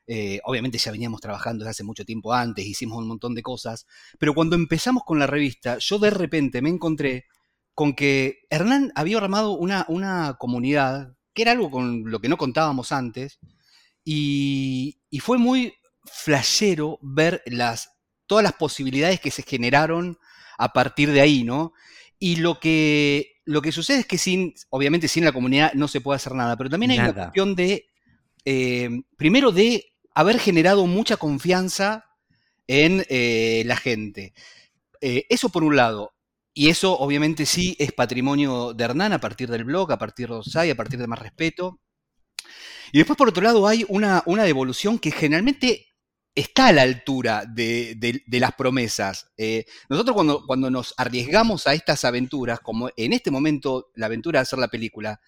eh, 0.06 0.38
obviamente 0.44 0.78
ya 0.78 0.92
veníamos 0.92 1.20
trabajando 1.20 1.64
desde 1.64 1.70
hace 1.70 1.82
mucho 1.82 2.04
tiempo 2.04 2.32
antes, 2.32 2.64
hicimos 2.64 2.96
un 2.96 3.08
montón 3.08 3.34
de 3.34 3.42
cosas, 3.42 3.84
pero 4.20 4.32
cuando 4.32 4.54
empezamos 4.54 5.02
con 5.04 5.18
la 5.18 5.26
revista, 5.26 5.78
yo 5.78 5.98
de 5.98 6.10
repente 6.10 6.62
me 6.62 6.68
encontré 6.68 7.24
con 7.74 7.94
que 7.94 8.42
Hernán 8.48 8.92
había 8.94 9.18
armado 9.18 9.50
una, 9.56 9.86
una 9.88 10.36
comunidad, 10.38 11.16
que 11.32 11.42
era 11.42 11.50
algo 11.50 11.72
con 11.72 12.12
lo 12.12 12.20
que 12.20 12.28
no 12.28 12.36
contábamos 12.36 12.92
antes, 12.92 13.40
y, 14.04 15.00
fue 15.20 15.38
muy 15.38 15.74
flashero 16.04 16.98
ver 17.02 17.42
las, 17.46 17.90
todas 18.26 18.42
las 18.42 18.54
posibilidades 18.54 19.20
que 19.20 19.30
se 19.30 19.42
generaron 19.42 20.18
a 20.58 20.72
partir 20.72 21.10
de 21.10 21.20
ahí, 21.20 21.44
¿no? 21.44 21.72
Y 22.18 22.36
lo 22.36 22.60
que, 22.60 23.32
lo 23.44 23.60
que 23.62 23.72
sucede 23.72 24.00
es 24.00 24.06
que 24.06 24.18
sin, 24.18 24.54
obviamente 24.70 25.08
sin 25.08 25.24
la 25.24 25.32
comunidad 25.32 25.72
no 25.74 25.88
se 25.88 26.00
puede 26.00 26.16
hacer 26.16 26.34
nada, 26.34 26.56
pero 26.56 26.70
también 26.70 26.92
hay 26.92 26.98
una 26.98 27.14
cuestión 27.14 27.54
de, 27.54 27.86
eh, 28.44 28.88
primero 29.16 29.52
de 29.52 29.92
haber 30.14 30.38
generado 30.38 30.86
mucha 30.86 31.16
confianza 31.16 32.04
en 32.66 33.04
eh, 33.08 33.62
la 33.66 33.76
gente. 33.76 34.32
Eh, 35.00 35.26
eso 35.28 35.48
por 35.48 35.64
un 35.64 35.76
lado. 35.76 36.12
Y 36.54 36.68
eso 36.68 36.96
obviamente 36.96 37.46
sí 37.46 37.76
es 37.80 37.92
patrimonio 37.92 38.74
de 38.74 38.84
Hernán 38.84 39.12
a 39.12 39.20
partir 39.20 39.50
del 39.50 39.64
blog, 39.64 39.90
a 39.92 39.98
partir 39.98 40.28
de 40.28 40.36
Osai, 40.36 40.70
a 40.70 40.76
partir 40.76 41.00
de 41.00 41.08
Más 41.08 41.18
Respeto. 41.18 41.80
Y 42.94 42.98
después, 42.98 43.16
por 43.16 43.28
otro 43.28 43.42
lado, 43.42 43.66
hay 43.66 43.84
una, 43.88 44.22
una 44.24 44.44
devolución 44.44 45.00
que 45.00 45.10
generalmente 45.10 45.88
está 46.32 46.68
a 46.68 46.72
la 46.72 46.82
altura 46.82 47.44
de, 47.44 48.22
las 48.28 48.54
promesas. 48.54 49.32
Eh, 49.36 49.64
nosotros 49.88 50.14
cuando, 50.14 50.46
cuando 50.46 50.70
nos 50.70 50.94
arriesgamos 50.96 51.66
a 51.66 51.74
estas 51.74 52.04
aventuras, 52.04 52.60
como 52.60 52.90
en 52.96 53.12
este 53.12 53.32
momento 53.32 53.90
la 53.96 54.06
aventura 54.06 54.38
de 54.38 54.42
hacer 54.42 54.60
la 54.60 54.68
película, 54.68 55.20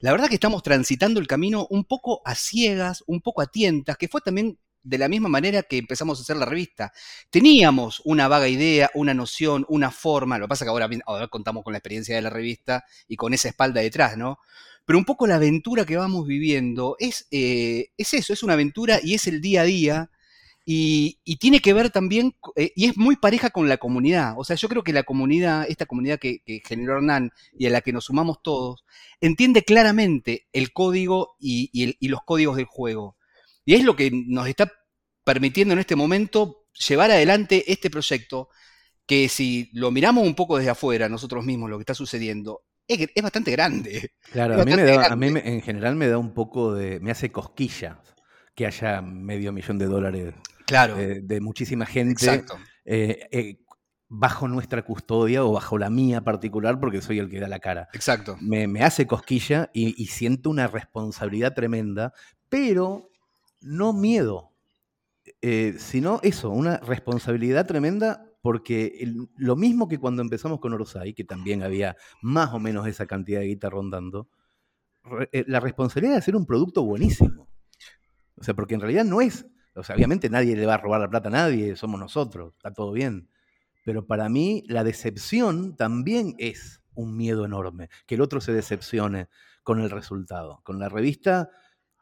la 0.00 0.12
verdad 0.12 0.28
que 0.28 0.34
estamos 0.34 0.62
transitando 0.62 1.18
el 1.18 1.26
camino 1.26 1.66
un 1.70 1.84
poco 1.84 2.20
a 2.26 2.34
ciegas, 2.34 3.02
un 3.06 3.22
poco 3.22 3.40
a 3.40 3.46
tientas, 3.46 3.96
que 3.96 4.08
fue 4.08 4.20
también 4.20 4.58
de 4.82 4.98
la 4.98 5.08
misma 5.08 5.30
manera 5.30 5.62
que 5.62 5.78
empezamos 5.78 6.18
a 6.18 6.22
hacer 6.24 6.36
la 6.36 6.44
revista. 6.44 6.92
Teníamos 7.30 8.02
una 8.04 8.28
vaga 8.28 8.48
idea, 8.48 8.90
una 8.92 9.14
noción, 9.14 9.64
una 9.70 9.90
forma, 9.90 10.36
lo 10.36 10.44
que 10.44 10.50
pasa 10.50 10.66
que 10.66 10.70
ahora, 10.70 10.90
ahora 11.06 11.28
contamos 11.28 11.64
con 11.64 11.72
la 11.72 11.78
experiencia 11.78 12.16
de 12.16 12.20
la 12.20 12.28
revista 12.28 12.84
y 13.08 13.16
con 13.16 13.32
esa 13.32 13.48
espalda 13.48 13.80
detrás, 13.80 14.18
¿no? 14.18 14.40
Pero 14.84 14.98
un 14.98 15.04
poco 15.04 15.26
la 15.26 15.36
aventura 15.36 15.86
que 15.86 15.96
vamos 15.96 16.26
viviendo 16.26 16.96
es, 16.98 17.26
eh, 17.30 17.90
es 17.96 18.14
eso, 18.14 18.32
es 18.32 18.42
una 18.42 18.52
aventura 18.54 19.00
y 19.02 19.14
es 19.14 19.26
el 19.26 19.40
día 19.40 19.62
a 19.62 19.64
día 19.64 20.10
y, 20.66 21.36
tiene 21.36 21.60
que 21.60 21.74
ver 21.74 21.90
también, 21.90 22.34
eh, 22.56 22.72
y 22.74 22.86
es 22.86 22.96
muy 22.96 23.16
pareja 23.16 23.50
con 23.50 23.68
la 23.68 23.76
comunidad. 23.76 24.34
O 24.38 24.44
sea, 24.44 24.56
yo 24.56 24.68
creo 24.68 24.82
que 24.82 24.92
la 24.92 25.02
comunidad, 25.02 25.66
esta 25.68 25.86
comunidad 25.86 26.18
que, 26.18 26.40
generó 26.66 26.96
Hernán 26.96 27.32
y 27.58 27.66
a 27.66 27.70
la 27.70 27.82
que 27.82 27.92
nos 27.92 28.06
sumamos 28.06 28.38
todos, 28.42 28.84
entiende 29.20 29.62
claramente 29.62 30.46
el 30.52 30.72
código 30.72 31.36
y, 31.38 31.96
los 32.08 32.20
códigos 32.24 32.56
del 32.56 32.66
juego. 32.66 33.16
Y 33.64 33.74
es 33.74 33.84
lo 33.84 33.96
que 33.96 34.10
nos 34.10 34.48
está 34.48 34.72
permitiendo 35.24 35.74
en 35.74 35.80
este 35.80 35.96
momento 35.96 36.66
llevar 36.88 37.10
adelante 37.10 37.64
este 37.70 37.90
proyecto, 37.90 38.48
que 39.06 39.28
si 39.28 39.70
lo 39.74 39.90
miramos 39.90 40.26
un 40.26 40.34
poco 40.34 40.56
desde 40.56 40.70
afuera, 40.70 41.08
nosotros 41.08 41.44
mismos, 41.44 41.68
lo 41.70 41.76
que 41.76 41.82
está 41.82 41.94
sucediendo, 41.94 42.62
es, 42.88 43.22
bastante 43.22 43.50
grande. 43.50 44.10
Claro, 44.32 44.60
a 44.60 44.64
mí, 44.64 44.74
me 44.74 44.82
da, 44.82 45.06
a 45.06 45.16
mí 45.16 45.28
en 45.28 45.62
general 45.62 45.94
me 45.94 46.08
da 46.08 46.18
un 46.18 46.34
poco 46.34 46.74
de, 46.74 46.98
me 46.98 47.12
hace 47.12 47.30
cosquillas 47.30 47.96
que 48.54 48.66
haya 48.66 49.00
medio 49.00 49.52
millón 49.52 49.78
de 49.78 49.86
dólares 49.86 50.34
claro. 50.66 50.98
Eh, 50.98 51.20
de 51.22 51.40
muchísima 51.40 51.86
gente 51.86 52.44
eh, 52.84 53.28
eh, 53.30 53.58
bajo 54.08 54.48
nuestra 54.48 54.82
custodia 54.82 55.44
o 55.44 55.52
bajo 55.52 55.78
la 55.78 55.90
mía 55.90 56.22
particular, 56.22 56.80
porque 56.80 57.00
soy 57.00 57.18
el 57.18 57.28
que 57.28 57.40
da 57.40 57.48
la 57.48 57.60
cara. 57.60 57.88
Exacto. 57.92 58.36
Me, 58.40 58.82
hace 58.82 59.06
cosquilla 59.06 59.70
y, 59.72 60.06
siento 60.06 60.50
una 60.50 60.66
responsabilidad 60.66 61.54
tremenda, 61.54 62.12
pero 62.48 63.10
no 63.60 63.92
miedo, 63.92 64.52
sino 65.78 66.20
eso, 66.22 66.50
una 66.50 66.76
responsabilidad 66.78 67.66
tremenda 67.66 68.33
porque 68.44 69.10
lo 69.38 69.56
mismo 69.56 69.88
que 69.88 69.96
cuando 69.96 70.20
empezamos 70.20 70.60
con 70.60 70.74
Orosai, 70.74 71.14
que 71.14 71.24
también 71.24 71.62
había 71.62 71.96
más 72.20 72.52
o 72.52 72.60
menos 72.60 72.86
esa 72.86 73.06
cantidad 73.06 73.40
de 73.40 73.46
guita 73.46 73.70
rondando, 73.70 74.28
la 75.46 75.60
responsabilidad 75.60 76.12
de 76.12 76.18
hacer 76.18 76.36
un 76.36 76.44
producto 76.44 76.84
buenísimo. 76.84 77.48
O 78.36 78.44
sea, 78.44 78.52
porque 78.52 78.74
en 78.74 78.82
realidad 78.82 79.06
no 79.06 79.22
es 79.22 79.46
o 79.74 79.82
sea, 79.82 79.96
obviamente 79.96 80.28
nadie 80.28 80.56
le 80.56 80.66
va 80.66 80.74
a 80.74 80.76
robar 80.76 81.00
la 81.00 81.08
plata 81.08 81.30
a 81.30 81.32
nadie, 81.32 81.74
somos 81.74 81.98
nosotros, 81.98 82.52
está 82.58 82.70
todo 82.70 82.92
bien. 82.92 83.30
Pero 83.82 84.06
para 84.06 84.28
mí 84.28 84.62
la 84.68 84.84
decepción 84.84 85.74
también 85.74 86.34
es 86.36 86.82
un 86.92 87.16
miedo 87.16 87.46
enorme, 87.46 87.88
que 88.06 88.16
el 88.16 88.20
otro 88.20 88.42
se 88.42 88.52
decepcione 88.52 89.28
con 89.62 89.80
el 89.80 89.88
resultado. 89.88 90.60
Con 90.64 90.78
la 90.78 90.90
revista 90.90 91.48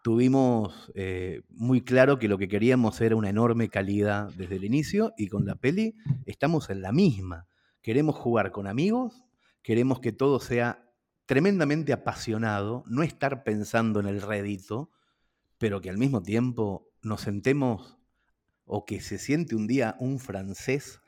tuvimos 0.02 0.90
eh, 0.94 1.42
muy 1.49 1.82
claro 1.82 2.18
que 2.18 2.28
lo 2.28 2.37
que 2.37 2.49
queríamos 2.49 3.00
era 3.00 3.16
una 3.16 3.30
enorme 3.30 3.68
calidad 3.68 4.30
desde 4.35 4.56
el 4.56 4.64
inicio 4.64 5.14
y 5.16 5.28
con 5.28 5.47
la 5.47 5.54
peli 5.54 5.94
estamos 6.26 6.71
en 6.71 6.82
la 6.82 6.92
misma. 6.92 7.47
Queremos 7.80 8.16
jugar 8.16 8.50
con 8.50 8.66
amigos, 8.66 9.25
queremos 9.62 10.00
que 10.00 10.12
todo 10.12 10.40
sea 10.40 10.85
tremendamente 11.26 11.92
apasionado, 11.92 12.82
no 12.87 13.02
estar 13.02 13.44
pensando 13.44 14.00
en 14.00 14.06
el 14.06 14.21
rédito, 14.21 14.90
pero 15.59 15.80
que 15.80 15.88
al 15.88 15.99
mismo 15.99 16.23
tiempo 16.23 16.88
nos 17.02 17.23
sentemos 17.23 17.97
o 18.64 18.85
que 18.85 19.00
se 19.00 19.18
siente 19.18 19.54
un 19.54 19.66
día 19.66 19.97
un 20.00 20.18
francés 20.18 21.01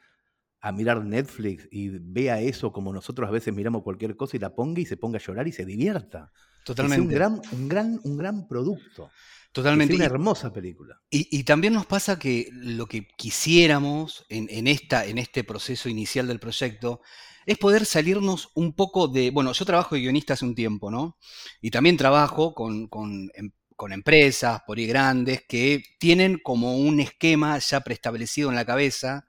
a 0.65 0.73
mirar 0.73 1.05
Netflix 1.05 1.69
y 1.71 1.91
vea 1.91 2.41
eso 2.41 2.73
como 2.73 2.91
nosotros 2.91 3.29
a 3.29 3.31
veces 3.31 3.53
miramos 3.53 3.83
cualquier 3.83 4.17
cosa 4.17 4.39
y 4.39 4.41
la 4.41 4.55
ponga 4.55 4.81
y 4.81 4.87
se 4.87 4.97
ponga 4.97 5.19
a 5.19 5.21
llorar 5.21 5.47
y 5.47 5.53
se 5.53 5.67
divierta. 5.67 6.33
Totalmente. 6.65 7.03
Es 7.03 7.07
un 7.07 7.15
gran, 7.15 7.43
un 7.53 7.69
gran, 7.69 8.01
un 8.03 8.17
gran 8.17 8.49
producto. 8.49 9.11
Totalmente. 9.53 9.93
Es 9.93 10.01
una 10.01 10.07
hermosa 10.07 10.55
película. 10.55 10.99
Y, 11.11 11.45
también 11.45 11.75
nos 11.75 11.85
pasa 11.85 12.19
que 12.19 12.49
lo 12.51 12.87
que 12.87 13.07
quisiéramos 13.07 14.25
en, 14.31 14.67
esta, 14.67 15.05
en 15.05 15.19
este 15.19 15.45
proceso 15.45 15.91
inicial 15.91 16.29
del 16.29 16.41
proyecto 16.41 17.03
es 17.45 17.59
poder 17.59 17.85
salirnos 17.85 18.49
un 18.55 18.73
poco 18.73 19.07
de. 19.07 19.31
Bueno, 19.31 19.53
yo 19.53 19.67
trabajo 19.67 19.95
de 19.95 20.01
guionista 20.01 20.33
hace 20.33 20.47
un 20.47 20.55
tiempo, 20.55 20.91
¿no? 20.91 21.19
Y 21.61 21.71
también 21.73 21.99
trabajo 21.99 22.55
con, 22.55 22.89
con 22.89 23.31
em, 23.35 23.53
con 23.77 23.93
empresas, 23.93 24.63
por 24.67 24.79
ahí 24.79 24.87
grandes, 24.87 25.43
que 25.47 25.83
tienen 25.99 26.39
como 26.43 26.79
un 26.79 27.01
esquema 27.01 27.59
ya 27.59 27.81
preestablecido 27.81 28.49
en 28.49 28.55
la 28.55 28.65
cabeza 28.65 29.29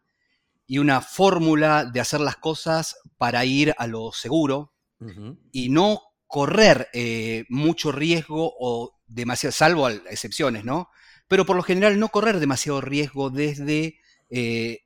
y 0.68 0.80
una 0.80 1.02
fórmula 1.02 1.86
de 1.86 2.00
hacer 2.00 2.20
las 2.20 2.38
cosas 2.38 2.98
para 3.18 3.46
ir 3.46 3.74
a 3.78 3.88
lo 3.88 4.12
seguro 4.12 4.74
y 5.52 5.70
no 5.70 6.02
correr 6.26 6.90
eh, 6.94 7.46
mucho 7.50 7.92
riesgo 7.92 8.54
o 8.60 9.00
demasiado, 9.08 9.52
salvo 9.52 9.88
excepciones, 9.90 10.66
¿no? 10.66 10.90
Pero 11.28 11.46
por 11.46 11.56
lo 11.56 11.64
general 11.64 12.00
no 12.00 12.10
correr 12.10 12.40
demasiado 12.40 12.82
riesgo 12.82 13.30
desde 13.30 14.00
eh, 14.30 14.80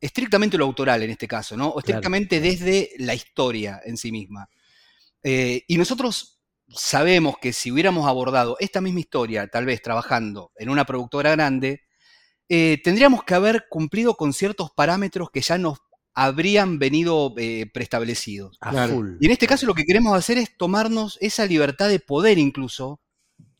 estrictamente 0.00 0.56
lo 0.56 0.64
autoral 0.64 1.02
en 1.02 1.10
este 1.10 1.28
caso, 1.28 1.56
¿no? 1.56 1.68
O 1.68 1.80
estrictamente 1.80 2.40
desde 2.40 2.90
la 2.98 3.14
historia 3.14 3.80
en 3.84 3.96
sí 3.96 4.12
misma. 4.12 4.48
Eh, 5.22 5.64
y 5.66 5.76
nosotros 5.76 6.40
sabemos 6.68 7.38
que 7.38 7.52
si 7.52 7.70
hubiéramos 7.70 8.06
abordado 8.06 8.56
esta 8.60 8.80
misma 8.80 9.00
historia, 9.00 9.48
tal 9.48 9.66
vez 9.66 9.82
trabajando 9.82 10.52
en 10.56 10.70
una 10.70 10.84
productora 10.84 11.30
grande, 11.32 11.85
eh, 12.48 12.80
tendríamos 12.82 13.24
que 13.24 13.34
haber 13.34 13.66
cumplido 13.68 14.14
con 14.14 14.32
ciertos 14.32 14.70
parámetros 14.70 15.30
que 15.30 15.40
ya 15.40 15.58
nos 15.58 15.78
habrían 16.14 16.78
venido 16.78 17.34
eh, 17.36 17.66
preestablecidos. 17.72 18.58
Y 19.20 19.26
en 19.26 19.32
este 19.32 19.46
caso 19.46 19.66
lo 19.66 19.74
que 19.74 19.84
queremos 19.84 20.16
hacer 20.16 20.38
es 20.38 20.56
tomarnos 20.56 21.18
esa 21.20 21.44
libertad 21.44 21.88
de 21.88 22.00
poder 22.00 22.38
incluso 22.38 23.00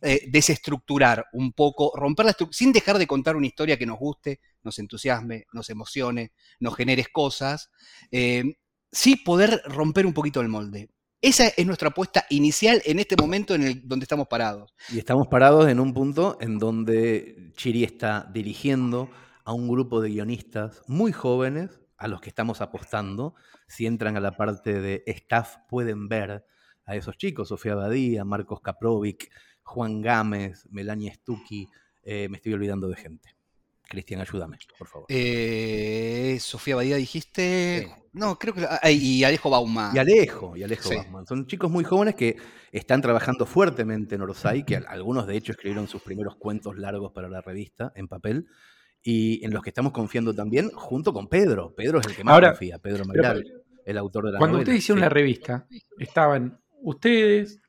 eh, 0.01 0.27
desestructurar 0.29 1.27
un 1.33 1.53
poco, 1.53 1.93
romper 1.97 2.27
la 2.27 2.31
estructura, 2.31 2.57
sin 2.57 2.73
dejar 2.73 2.99
de 2.99 3.07
contar 3.07 3.37
una 3.37 3.47
historia 3.47 3.77
que 3.77 3.87
nos 3.87 3.99
guste, 3.99 4.41
nos 4.63 4.79
entusiasme, 4.79 5.47
nos 5.53 5.69
emocione, 5.69 6.33
nos 6.61 6.77
genere 6.77 7.05
cosas, 7.13 7.71
sí 8.11 9.17
poder 9.17 9.61
romper 9.67 10.07
un 10.07 10.15
poquito 10.15 10.41
el 10.41 10.49
molde. 10.49 10.89
Esa 11.23 11.49
es 11.49 11.67
nuestra 11.67 11.89
apuesta 11.89 12.27
inicial 12.31 12.83
en 12.85 12.99
este 12.99 13.17
momento 13.17 13.55
en 13.55 13.63
el 13.63 13.89
donde 13.89 14.05
estamos 14.05 14.29
parados. 14.29 14.75
Y 14.91 14.99
estamos 14.99 15.29
parados 15.29 15.69
en 15.69 15.81
un 15.81 15.95
punto 15.95 16.37
en 16.41 16.59
donde 16.59 17.53
Chiri 17.57 17.85
está 17.85 18.31
dirigiendo 18.33 19.11
a 19.45 19.53
un 19.53 19.69
grupo 19.69 20.01
de 20.01 20.11
guionistas 20.11 20.83
muy 20.87 21.13
jóvenes 21.13 21.81
a 21.97 22.09
los 22.09 22.21
que 22.21 22.29
estamos 22.29 22.61
apostando. 22.61 23.35
Si 23.67 23.87
entran 23.87 24.17
a 24.17 24.21
la 24.21 24.37
parte 24.37 24.81
de 24.81 25.03
staff 25.07 25.57
pueden 25.69 26.09
ver 26.09 26.45
a 26.85 26.97
esos 26.97 27.17
chicos, 27.17 27.49
Sofía 27.49 27.75
Badía, 27.75 28.25
Marcos 28.25 28.61
Kaprovic, 28.61 29.31
Juan 29.63 30.03
Gámez, 30.03 30.67
Melania 30.71 31.15
Stucchi, 31.15 31.67
eh, 32.03 32.29
me 32.29 32.37
estoy 32.37 32.53
olvidando 32.53 32.89
de 32.89 32.97
gente. 32.97 33.36
Cristian, 33.89 34.21
ayúdame, 34.21 34.59
por 34.79 34.89
favor. 34.89 35.07
Eh, 35.09 36.39
Sofía 36.41 36.77
Badía 36.77 36.97
dijiste. 36.97 37.89
No, 38.13 38.39
creo 38.39 38.55
que. 38.55 38.67
Ah, 38.69 38.91
y 38.91 39.23
Alejo 39.25 39.51
Bauman. 39.51 39.95
Y 39.95 39.99
Alejo, 39.99 40.57
y 40.57 40.63
Alejo 40.63 40.91
Bauman. 40.91 41.27
Son 41.27 41.47
chicos 41.47 41.71
muy 41.71 41.85
jóvenes 41.85 42.15
que 42.15 42.37
están 42.73 43.01
trabajando 43.01 43.47
fuertemente 43.47 44.17
en 44.17 44.23
Orsay, 44.23 44.65
que 44.65 44.77
algunos 44.77 45.27
de 45.27 45.37
hecho 45.37 45.53
escribieron 45.53 45.87
sus 45.87 46.03
primeros 46.03 46.37
cuentos 46.37 46.77
largos 46.77 47.13
para 47.13 47.29
la 47.29 47.41
revista 47.41 47.93
en 47.95 48.09
papel, 48.09 48.49
y 49.03 49.45
en 49.45 49.53
los 49.53 49.63
que 49.63 49.71
estamos 49.71 49.93
confiando 49.93 50.35
también, 50.35 50.71
junto 50.71 51.13
con 51.13 51.29
Pedro. 51.29 51.75
Pedro 51.75 52.01
es 52.01 52.07
el 52.07 52.17
que 52.17 52.25
más 52.25 52.41
confía, 52.41 52.79
Pedro 52.79 53.05
Magal, 53.05 53.45
el 53.85 53.99
autor 53.99 54.27
de 54.27 54.33
la 54.33 54.39
Cuando 54.39 54.59
ustedes 54.59 54.79
hicieron 54.79 55.01
la 55.01 55.09
revista, 55.09 55.67
estaban 55.99 56.59
ustedes, 56.83 57.61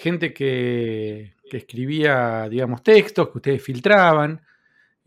gente 0.00 0.34
que, 0.34 1.34
que 1.50 1.56
escribía, 1.56 2.46
digamos, 2.50 2.82
textos 2.82 3.30
que 3.30 3.38
ustedes 3.38 3.62
filtraban 3.62 4.42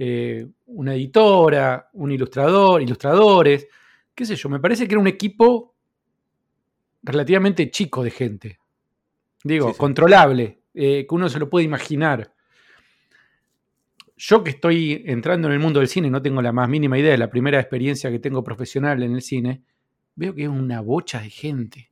eh, 0.02 0.48
una 0.68 0.96
editora, 0.96 1.90
un 1.92 2.10
ilustrador, 2.10 2.82
ilustradores, 2.82 3.68
qué 4.16 4.26
sé 4.26 4.38
yo, 4.38 4.48
me 4.48 4.62
parece 4.62 4.88
que 4.88 4.94
era 4.94 5.02
un 5.02 5.08
equipo 5.08 5.76
relativamente 7.04 7.70
chico 7.70 8.02
de 8.02 8.12
gente. 8.12 8.60
Digo, 9.44 9.74
controlable, 9.74 10.62
eh, 10.74 11.06
que 11.08 11.16
uno 11.16 11.28
se 11.28 11.38
lo 11.38 11.50
puede 11.50 11.66
imaginar. 11.66 12.34
Yo 14.16 14.42
que 14.42 14.52
estoy 14.52 15.04
entrando 15.06 15.50
en 15.50 15.54
el 15.54 15.60
mundo 15.60 15.80
del 15.80 15.90
cine, 15.90 16.10
no 16.10 16.22
tengo 16.22 16.42
la 16.42 16.54
más 16.54 16.70
mínima 16.70 16.98
idea 16.98 17.12
de 17.12 17.18
la 17.18 17.30
primera 17.30 17.60
experiencia 17.60 18.10
que 18.10 18.20
tengo 18.20 18.42
profesional 18.42 19.04
en 19.04 19.16
el 19.16 19.22
cine, 19.22 19.64
veo 20.16 20.34
que 20.34 20.44
es 20.44 20.50
una 20.50 20.80
bocha 20.80 21.20
de 21.22 21.30
gente. 21.30 21.92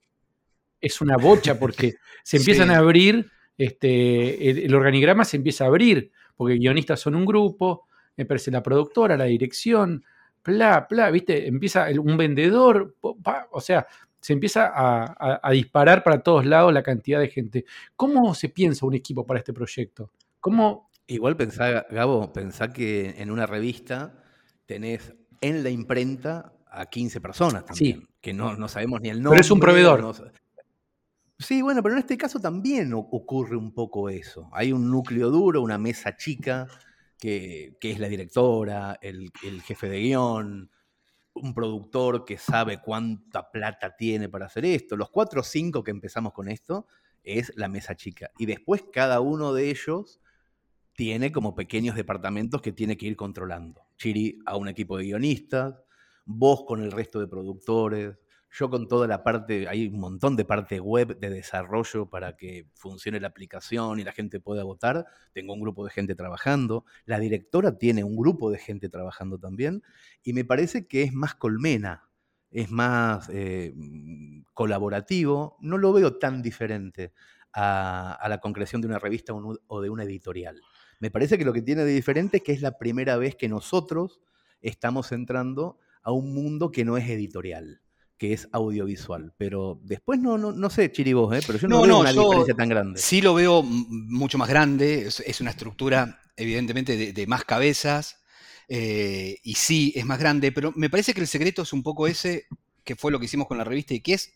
Es 0.80 1.02
una 1.02 1.18
bocha 1.18 1.60
porque 1.60 1.96
se 2.24 2.38
empiezan 2.38 2.72
a 2.72 2.78
abrir, 2.78 3.30
este, 3.58 4.66
el, 4.66 4.74
organigrama 4.74 5.26
se 5.26 5.36
empieza 5.36 5.66
a 5.66 5.68
abrir, 5.68 6.12
porque 6.38 6.56
guionistas 6.56 7.02
son 7.02 7.16
un 7.16 7.26
grupo, 7.26 7.87
me 8.18 8.26
parece 8.26 8.52
la 8.52 8.64
productora, 8.64 9.16
la 9.16 9.26
dirección, 9.26 10.04
bla, 10.44 10.88
bla, 10.90 11.12
¿viste? 11.12 11.48
Empieza 11.48 11.88
un 12.02 12.18
vendedor, 12.18 12.96
o 13.02 13.62
sea, 13.62 13.88
se 14.20 14.34
empieza 14.34 14.72
a, 14.76 15.52
disparar 15.52 16.04
para 16.04 16.22
todos 16.22 16.46
lados 16.46 16.74
la 16.74 16.84
cantidad 16.84 17.20
de 17.20 17.30
gente. 17.30 17.66
¿Cómo 17.96 18.34
se 18.34 18.50
piensa 18.50 18.86
un 18.86 18.96
equipo 18.96 19.26
para 19.26 19.40
este 19.40 19.54
proyecto? 19.54 20.12
¿Cómo? 20.40 20.90
Igual 21.08 21.38
pensá, 21.38 21.86
Gabo, 21.90 22.34
pensá 22.34 22.74
que 22.74 23.16
en 23.18 23.32
una 23.32 23.46
revista 23.46 24.22
tenés 24.66 25.14
en 25.40 25.64
la 25.64 25.70
imprenta 25.70 26.52
a 26.70 26.88
15 26.88 27.22
personas 27.22 27.64
también, 27.64 28.08
que 28.20 28.34
no, 28.34 28.56
no 28.58 28.68
sabemos 28.68 29.00
ni 29.00 29.10
el 29.10 29.22
nombre. 29.22 29.38
Pero 29.38 29.42
es 29.42 29.52
un 29.52 29.60
proveedor. 29.60 30.02
no 30.02 30.14
Sí, 31.40 31.62
bueno, 31.62 31.84
pero 31.84 31.94
en 31.94 32.00
este 32.00 32.18
caso 32.18 32.40
también 32.40 32.94
ocurre 32.94 33.56
un 33.56 33.72
poco 33.72 34.10
eso. 34.10 34.50
Hay 34.52 34.74
un 34.74 34.90
núcleo 34.90 35.30
duro, 35.30 35.62
una 35.62 35.78
mesa 35.78 36.18
chica, 36.18 36.68
que, 37.20 37.78
es 37.82 38.00
la 38.00 38.08
directora, 38.08 38.98
el, 39.02 39.32
el 39.44 39.62
jefe 39.62 39.90
de 39.90 40.00
guion, 40.00 40.72
un 41.34 41.54
productor 41.54 42.26
que 42.26 42.38
sabe 42.38 42.82
cuánta 42.82 43.52
plata 43.52 43.96
tiene 43.96 44.30
para 44.30 44.48
hacer 44.48 44.66
esto. 44.66 44.96
Los 44.98 45.10
cuatro 45.10 45.42
o 45.42 45.44
cinco 45.44 45.84
que 45.84 45.92
empezamos 45.92 46.34
con 46.34 46.50
esto 46.50 46.88
es 47.24 47.54
la 47.56 47.68
mesa 47.68 47.96
chica. 47.96 48.32
Y 48.38 48.46
después 48.46 48.86
cada 48.92 49.20
uno 49.20 49.54
de 49.54 49.70
ellos 49.70 50.20
tiene 50.94 51.32
como 51.32 51.54
pequeños 51.54 51.96
departamentos 51.96 52.62
que 52.62 52.72
tiene 52.72 52.98
que 52.98 53.06
ir 53.06 53.16
controlando. 53.16 53.86
Chiri 53.98 54.40
a 54.46 54.58
un 54.58 54.68
equipo 54.68 54.98
de 54.98 55.04
guionistas, 55.06 55.76
vos 56.26 56.64
con 56.66 56.82
el 56.82 56.92
resto 56.92 57.20
de 57.20 57.28
productores, 57.28 58.18
yo 58.52 58.70
con 58.70 58.88
toda 58.88 59.08
la 59.08 59.24
parte, 59.24 59.68
hay 59.68 59.88
un 59.88 60.00
montón 60.00 60.36
de 60.36 60.46
parte 60.46 60.80
web 60.80 61.20
de 61.20 61.30
desarrollo 61.30 62.10
para 62.10 62.36
que 62.38 62.68
funcione 62.74 63.20
la 63.20 63.28
aplicación 63.28 64.00
y 64.00 64.04
la 64.04 64.14
gente 64.14 64.40
pueda 64.40 64.64
votar. 64.64 65.06
Tengo 65.34 65.54
un 65.54 65.62
grupo 65.62 65.84
de 65.86 65.92
gente 65.92 66.16
trabajando. 66.16 66.86
La 67.06 67.20
directora 67.20 67.78
tiene 67.78 68.04
un 68.04 68.16
grupo 68.16 68.50
de 68.50 68.58
gente 68.58 68.90
trabajando 68.90 69.38
también. 69.38 69.84
Y 70.24 70.34
me 70.34 70.46
parece 70.46 70.88
que 70.88 71.04
es 71.04 71.14
más 71.14 71.36
colmena, 71.36 72.10
es 72.50 72.72
más 72.72 73.30
eh, 73.32 73.74
mm, 73.76 74.44
colaborativo. 74.54 75.58
No 75.60 75.78
lo 75.78 75.94
veo 75.94 76.18
tan 76.18 76.42
diferente 76.42 77.14
a, 77.54 78.26
la 78.30 78.40
concreción 78.40 78.82
de 78.82 78.88
una 78.88 79.00
revista 79.00 79.34
o 79.34 79.82
de 79.82 79.90
una 79.90 80.04
editorial. 80.04 80.62
Me 81.00 81.12
parece 81.12 81.38
que 81.38 81.46
lo 81.46 81.54
que 81.54 81.62
tiene 81.62 81.84
de 81.84 81.94
diferente 81.94 82.38
es 82.38 82.44
que 82.44 82.52
es 82.54 82.62
la 82.62 82.78
primera 82.78 83.18
vez 83.18 83.36
que 83.36 83.50
nosotros 83.50 84.20
estamos 84.62 85.12
entrando 85.12 85.80
a 86.02 86.12
un 86.12 86.34
mundo 86.34 86.72
que 86.72 86.86
no 86.86 86.98
es 86.98 87.08
editorial, 87.10 87.82
que 88.18 88.34
es 88.34 88.48
audiovisual. 88.52 89.34
Pero 89.38 89.80
después 89.84 90.20
no, 90.20 90.38
no, 90.38 90.52
no 90.52 90.70
sé, 90.70 90.92
Chiri, 90.92 91.14
vos, 91.14 91.36
¿eh? 91.36 91.42
pero 91.46 91.60
yo 91.60 91.68
no, 91.68 91.76
No, 91.78 91.82
veo 91.84 91.92
no, 91.92 92.00
una 92.02 92.12
diferencia 92.12 92.56
tan 92.56 92.70
grande. 92.70 93.00
Sí 93.00 93.22
lo 93.22 93.34
veo 93.34 93.64
mucho 93.64 94.38
más 94.38 94.50
grande, 94.50 95.08
es, 95.08 95.20
es 95.22 95.42
una 95.42 95.52
estructura 95.52 96.20
evidentemente 96.36 96.96
de, 96.98 97.14
de 97.14 97.28
más 97.28 97.44
cabezas, 97.44 98.22
eh, 98.70 99.38
y 99.44 99.56
sí, 99.56 99.94
es 99.96 100.06
más 100.06 100.20
grande, 100.20 100.52
pero 100.52 100.74
me 100.76 100.90
parece 100.90 101.14
que 101.14 101.22
el 101.22 101.28
secreto 101.28 101.62
es 101.62 101.74
un 101.74 101.84
poco 101.84 102.06
ese, 102.08 102.46
que 102.84 102.96
fue 102.96 103.12
lo 103.12 103.20
que 103.20 103.26
hicimos 103.26 103.48
con 103.48 103.58
la 103.58 103.64
revista 103.64 103.94
y 103.94 104.02
que 104.02 104.14
es 104.14 104.34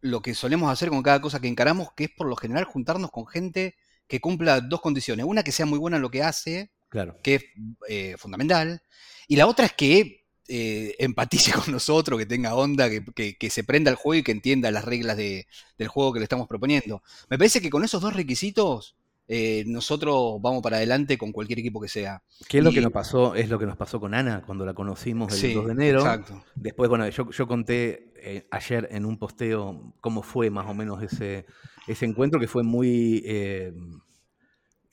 lo 0.00 0.22
que 0.22 0.34
solemos 0.34 0.70
hacer 0.70 0.88
con 0.90 1.02
cada 1.02 1.20
cosa 1.20 1.40
que 1.40 1.48
encaramos, 1.48 1.92
que 1.94 2.04
es 2.04 2.10
por 2.10 2.26
lo 2.28 2.36
general 2.36 2.64
juntarnos 2.64 3.10
con 3.10 3.26
gente 3.26 3.74
que 4.06 4.20
cumpla 4.20 4.60
dos 4.60 4.80
condiciones. 4.80 5.24
Una, 5.26 5.42
que 5.42 5.52
sea 5.52 5.66
muy 5.66 5.78
buena 5.78 5.96
en 5.96 6.02
lo 6.02 6.10
que 6.10 6.22
hace, 6.22 6.70
Claro. 6.88 7.16
que 7.22 7.34
es 7.36 7.44
eh, 7.88 8.16
fundamental, 8.18 8.82
y 9.28 9.36
la 9.36 9.46
otra 9.46 9.66
es 9.66 9.72
que 9.72 10.19
eh, 10.50 10.96
empatice 10.98 11.52
con 11.52 11.72
nosotros, 11.72 12.18
que 12.18 12.26
tenga 12.26 12.54
onda, 12.54 12.90
que, 12.90 13.04
que- 13.14 13.36
que 13.38 13.50
se 13.50 13.62
prenda 13.64 13.90
el 13.90 13.96
juego 13.96 14.20
y 14.20 14.22
que 14.24 14.32
entienda 14.32 14.70
las 14.70 14.84
reglas 14.84 15.16
de- 15.16 15.46
del 15.78 15.88
juego 15.88 16.12
que 16.12 16.18
le 16.18 16.24
estamos 16.24 16.48
proponiendo. 16.48 17.02
Me 17.30 17.38
parece 17.38 17.60
que 17.60 17.70
con 17.70 17.84
esos 17.84 18.02
dos 18.02 18.14
requisitos 18.14 18.96
eh, 19.32 19.62
nosotros 19.68 20.42
vamos 20.42 20.60
para 20.60 20.78
adelante 20.78 21.16
con 21.16 21.30
cualquier 21.30 21.60
equipo 21.60 21.80
que 21.80 21.86
sea. 21.86 22.20
¿Qué 22.48 22.58
es 22.58 22.64
lo 22.64 22.72
que 22.72 22.80
nos 22.80 22.90
pasó? 22.90 23.36
Es 23.36 23.48
lo 23.48 23.60
que 23.60 23.66
nos 23.66 23.76
pasó 23.76 24.00
con 24.00 24.12
Ana 24.12 24.42
cuando 24.44 24.66
la 24.66 24.74
conocimos 24.74 25.32
el 25.32 25.38
Sí, 25.38 25.54
2 25.54 25.66
de 25.66 25.72
enero. 25.72 26.00
exacto. 26.00 26.42
Después, 26.56 26.90
bueno, 26.90 27.08
yo, 27.08 27.30
yo 27.30 27.46
conté 27.46 28.12
eh, 28.16 28.48
ayer 28.50 28.88
en 28.90 29.04
un 29.06 29.18
posteo 29.18 29.94
cómo 30.00 30.22
fue 30.24 30.50
más 30.50 30.66
o 30.68 30.74
menos 30.74 31.00
ese, 31.04 31.46
ese 31.86 32.06
encuentro, 32.06 32.40
que 32.40 32.48
fue 32.48 32.64
muy 32.64 33.22
eh, 33.24 33.72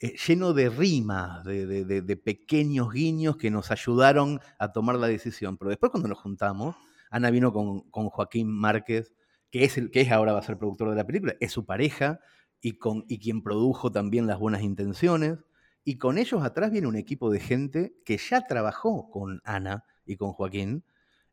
eh, 0.00 0.14
lleno 0.26 0.52
de 0.52 0.70
rimas, 0.70 1.44
de, 1.44 2.20
pequeños 2.24 2.92
guiños 2.92 3.36
que 3.36 3.50
nos 3.50 3.70
ayudaron 3.72 4.40
a 4.58 4.72
tomar 4.72 4.96
la 4.96 5.08
decisión. 5.08 5.56
Pero 5.56 5.70
después 5.70 5.90
cuando 5.90 6.08
nos 6.08 6.18
juntamos, 6.18 6.76
Ana 7.10 7.30
vino 7.30 7.52
con, 7.52 7.90
con 7.90 8.08
Joaquín 8.08 8.48
Márquez, 8.48 9.12
que 9.50 9.64
es, 9.64 9.76
el, 9.78 9.90
que 9.90 10.02
es 10.02 10.12
ahora 10.12 10.32
va 10.32 10.38
a 10.38 10.42
ser 10.42 10.58
productor 10.58 10.90
de 10.90 10.96
la 10.96 11.06
película, 11.06 11.34
es 11.40 11.52
su 11.52 11.64
pareja 11.66 12.20
y, 12.60 12.78
con, 12.78 13.04
y 13.08 13.18
quien 13.18 13.42
produjo 13.42 13.90
también 13.90 14.26
Las 14.26 14.38
Buenas 14.38 14.62
Intenciones. 14.62 15.38
Y 15.84 15.98
con 15.98 16.18
ellos 16.18 16.42
atrás 16.44 16.70
viene 16.70 16.86
un 16.86 16.96
equipo 16.96 17.30
de 17.30 17.40
gente 17.40 17.96
que 18.04 18.18
ya 18.18 18.46
trabajó 18.46 19.10
con 19.10 19.40
Ana 19.44 19.84
y 20.04 20.16
con 20.16 20.32
Joaquín, 20.32 20.84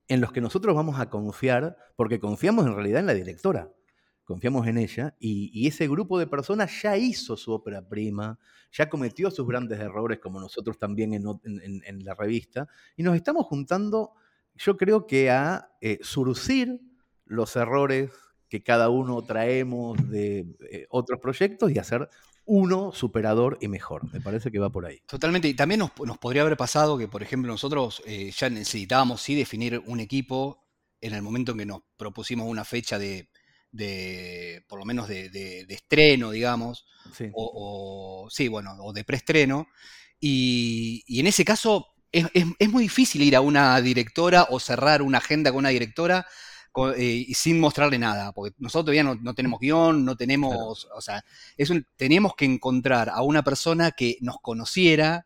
en 0.07 0.21
los 0.21 0.31
que 0.31 0.41
nosotros 0.41 0.75
vamos 0.75 0.99
a 0.99 1.09
confiar, 1.09 1.77
porque 1.95 2.19
confiamos 2.19 2.65
en 2.65 2.75
realidad 2.75 3.01
en 3.01 3.07
la 3.07 3.13
directora, 3.13 3.71
confiamos 4.25 4.67
en 4.67 4.77
ella, 4.77 5.15
y, 5.19 5.67
ese 5.67 5.87
grupo 5.87 6.19
de 6.19 6.27
personas 6.27 6.81
ya 6.81 6.97
hizo 6.97 7.37
su 7.37 7.51
ópera 7.53 7.87
prima, 7.87 8.37
ya 8.71 8.89
cometió 8.89 9.31
sus 9.31 9.47
grandes 9.47 9.79
errores, 9.79 10.19
como 10.19 10.39
nosotros 10.39 10.77
también 10.77 11.13
en, 11.13 12.05
la 12.05 12.15
revista, 12.15 12.67
y 12.97 13.03
nos 13.03 13.15
estamos 13.15 13.45
juntando, 13.45 14.13
yo 14.55 14.75
creo 14.77 15.05
que 15.07 15.29
a 15.29 15.69
eh, 15.79 15.99
surcir 16.01 16.81
los 17.25 17.55
errores 17.55 18.11
que 18.49 18.63
cada 18.63 18.89
uno 18.89 19.21
traemos 19.23 19.97
de 20.09 20.45
eh, 20.71 20.85
otros 20.89 21.19
proyectos 21.19 21.71
y 21.71 21.79
hacer 21.79 22.09
uno 22.45 22.91
superador 22.91 23.57
y 23.59 23.67
mejor. 23.67 24.11
Me 24.13 24.21
parece 24.21 24.51
que 24.51 24.59
va 24.59 24.69
por 24.69 24.85
ahí. 24.85 25.01
Totalmente. 25.07 25.47
Y 25.47 25.55
también 25.55 25.79
nos, 25.79 25.91
nos 26.05 26.17
podría 26.19 26.43
haber 26.43 26.57
pasado 26.57 26.97
que, 26.97 27.07
por 27.07 27.23
ejemplo, 27.23 27.51
nosotros 27.51 28.03
eh, 28.05 28.31
ya 28.31 28.49
necesitábamos 28.49 29.21
sí 29.21 29.35
definir 29.35 29.81
un 29.87 29.99
equipo 29.99 30.63
en 31.01 31.13
el 31.13 31.21
momento 31.21 31.51
en 31.51 31.57
que 31.59 31.65
nos 31.65 31.81
propusimos 31.97 32.47
una 32.47 32.63
fecha 32.63 32.99
de, 32.99 33.29
de 33.75 34.63
por 34.67 34.79
lo 34.79 34.85
menos 34.85 35.07
de, 35.07 35.29
de- 35.29 35.65
de 35.65 35.73
estreno, 35.73 36.31
digamos, 36.31 36.85
Sí. 37.15 37.25
o, 37.33 38.23
o- 38.25 38.29
sí, 38.29 38.47
bueno, 38.47 38.75
o 38.79 38.93
de 38.93 39.03
preestreno. 39.03 39.67
Y, 40.19 41.03
y 41.07 41.19
en 41.19 41.27
ese 41.27 41.45
caso 41.45 41.87
es, 42.11 42.25
es- 42.33 42.45
es 42.57 42.69
muy 42.69 42.83
difícil 42.83 43.21
ir 43.21 43.35
a 43.35 43.41
una 43.41 43.79
directora 43.81 44.47
o 44.49 44.59
cerrar 44.59 45.01
una 45.01 45.17
agenda 45.19 45.51
con 45.51 45.59
una 45.59 45.69
directora 45.69 46.25
eh, 46.97 47.25
sin 47.33 47.59
mostrarle 47.61 47.97
nada, 47.97 48.33
porque 48.33 48.53
nosotros 48.57 48.85
todavía 48.85 49.03
no, 49.03 49.15
no 49.15 49.33
tenemos 49.33 49.61
guion, 49.61 50.03
no 50.03 50.17
tenemos, 50.17 50.87
o 50.93 50.99
sea, 51.01 51.23
es 51.55 51.69
un- 51.69 51.85
teníamos 51.95 52.35
que 52.35 52.43
encontrar 52.45 53.09
a 53.09 53.21
una 53.21 53.43
persona 53.43 53.91
que 53.91 54.17
nos 54.21 54.37
conociera 54.41 55.25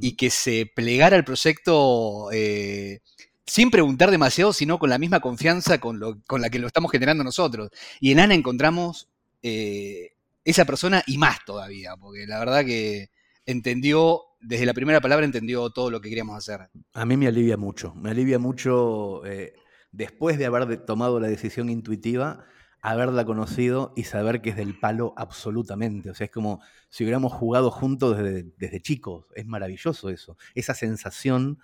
y 0.00 0.16
que 0.16 0.28
se 0.30 0.66
plegara 0.74 1.16
al 1.16 1.22
proyecto 1.24 2.30
eh, 2.32 3.00
sin 3.48 3.70
preguntar 3.70 4.10
demasiado, 4.10 4.52
sino 4.52 4.78
con 4.78 4.90
la 4.90 4.98
misma 4.98 5.20
confianza 5.20 5.78
con, 5.78 5.98
la 6.00 6.50
que 6.50 6.58
lo 6.58 6.66
estamos 6.66 6.92
generando 6.92 7.24
nosotros. 7.24 7.70
Y 7.98 8.12
en 8.12 8.20
Ana 8.20 8.34
encontramos 8.34 9.08
eh, 9.42 10.12
esa 10.44 10.66
persona 10.66 11.02
y 11.06 11.16
más 11.16 11.38
todavía, 11.46 11.96
porque 11.96 12.26
la 12.26 12.38
verdad 12.38 12.64
que 12.64 13.10
entendió, 13.46 14.20
desde 14.40 14.66
la 14.66 14.74
primera 14.74 15.00
palabra 15.00 15.24
entendió 15.24 15.70
todo 15.70 15.90
lo 15.90 16.00
que 16.00 16.10
queríamos 16.10 16.36
hacer. 16.36 16.68
A 16.92 17.06
mí 17.06 17.16
me 17.16 17.26
alivia 17.26 17.56
mucho, 17.56 17.94
me 17.94 18.10
alivia 18.10 18.38
mucho 18.38 19.24
eh, 19.24 19.54
después 19.92 20.38
de 20.38 20.44
haber 20.44 20.84
tomado 20.84 21.18
la 21.18 21.28
decisión 21.28 21.70
intuitiva, 21.70 22.44
haberla 22.82 23.24
conocido 23.24 23.94
y 23.96 24.04
saber 24.04 24.42
que 24.42 24.50
es 24.50 24.56
del 24.56 24.78
palo 24.78 25.14
absolutamente. 25.16 26.10
O 26.10 26.14
sea, 26.14 26.26
es 26.26 26.30
como 26.30 26.60
si 26.90 27.02
hubiéramos 27.02 27.32
jugado 27.32 27.70
juntos 27.70 28.18
desde 28.18 28.80
chicos. 28.82 29.24
Es 29.34 29.46
maravilloso 29.46 30.10
eso. 30.10 30.36
Esa 30.54 30.74
sensación 30.74 31.58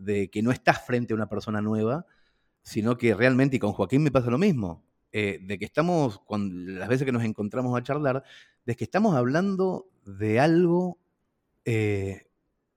de 0.00 0.30
que 0.30 0.42
no 0.42 0.50
estás 0.50 0.84
frente 0.84 1.12
a 1.12 1.16
una 1.16 1.28
persona 1.28 1.60
nueva, 1.60 2.06
sino 2.62 2.96
que 2.96 3.14
realmente, 3.14 3.56
y 3.56 3.58
con 3.58 3.72
Joaquín 3.72 4.02
me 4.02 4.10
pasa 4.10 4.30
lo 4.30 4.38
mismo, 4.38 4.84
eh, 5.12 5.40
de 5.42 5.58
que 5.58 5.64
estamos, 5.64 6.20
las 6.28 6.88
veces 6.88 7.04
que 7.04 7.12
nos 7.12 7.24
encontramos 7.24 7.76
a 7.76 7.82
charlar, 7.82 8.22
de 8.64 8.76
que 8.76 8.84
estamos 8.84 9.14
hablando 9.16 9.88
de 10.04 10.38
algo 10.38 10.98
eh, 11.64 12.26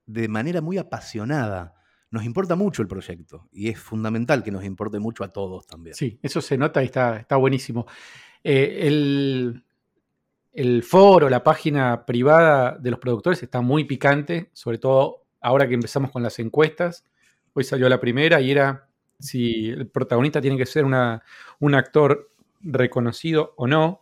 de 0.06 0.28
manera 0.28 0.62
muy 0.62 0.78
apasionada. 0.78 1.76
Nos 2.10 2.26
importa 2.26 2.56
mucho 2.56 2.82
el 2.82 2.88
proyecto 2.88 3.48
y 3.52 3.70
es 3.70 3.80
fundamental 3.80 4.44
que 4.44 4.52
nos 4.52 4.64
importe 4.64 5.00
mucho 5.00 5.24
a 5.24 5.30
todos 5.30 5.66
también. 5.66 5.96
Sí, 5.96 6.20
eso 6.22 6.42
se 6.42 6.58
nota 6.58 6.82
y 6.84 6.86
está, 6.86 7.18
está 7.18 7.38
buenísimo. 7.38 7.88
Eh, 8.44 8.80
el, 8.88 9.64
el 10.52 10.84
foro, 10.84 11.30
la 11.30 11.44
página 11.44 12.06
privada 12.06 12.78
de 12.78 12.92
los 12.92 13.00
productores 13.00 13.42
está 13.42 13.62
muy 13.62 13.86
picante, 13.86 14.52
sobre 14.54 14.78
todo 14.78 15.26
ahora 15.42 15.68
que 15.68 15.74
empezamos 15.74 16.12
con 16.12 16.22
las 16.24 16.38
encuestas. 16.40 17.04
Hoy 17.54 17.64
salió 17.64 17.88
la 17.90 18.00
primera 18.00 18.42
y 18.42 18.52
era 18.52 18.88
si 19.20 19.70
el 19.70 19.88
protagonista 19.88 20.42
tiene 20.42 20.58
que 20.58 20.66
ser 20.66 20.86
una- 20.86 21.22
un 21.60 21.76
actor 21.76 22.32
reconocido 22.62 23.54
o 23.58 23.68
no. 23.68 24.02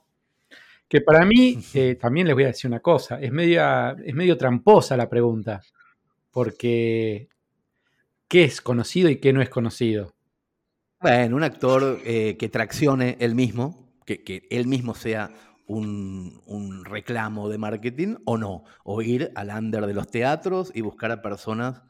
Que 0.90 1.02
para 1.02 1.26
mí, 1.26 1.60
eh, 1.74 1.96
también 1.96 2.28
les 2.28 2.36
voy 2.36 2.46
a 2.46 2.48
decir 2.48 2.70
una 2.70 2.82
cosa, 2.82 3.20
es, 3.22 3.32
media, 3.32 3.96
es 4.06 4.16
medio 4.16 4.38
tramposa 4.38 4.98
la 4.98 5.10
pregunta, 5.10 5.62
porque 6.32 7.30
¿qué 8.28 8.44
es 8.44 8.62
conocido 8.62 9.10
y 9.10 9.18
qué 9.18 9.34
no 9.34 9.42
es 9.42 9.50
conocido? 9.50 10.14
Bueno, 11.02 11.36
un 11.38 11.44
actor 11.44 12.00
eh, 12.06 12.38
que 12.38 12.50
traccione 12.50 13.18
él 13.20 13.36
mismo, 13.36 13.90
que, 14.06 14.24
que 14.24 14.48
él 14.52 14.68
mismo 14.68 14.96
sea 14.96 15.32
un, 15.68 16.42
un 16.48 16.86
reclamo 16.86 17.50
de 17.50 17.58
marketing 17.58 18.18
o 18.26 18.38
no, 18.38 18.66
o 18.84 19.02
ir 19.02 19.32
al 19.36 19.50
under 19.50 19.86
de 19.88 19.94
los 19.94 20.10
teatros 20.10 20.72
y 20.76 20.82
buscar 20.82 21.12
a 21.12 21.22
personas 21.22 21.82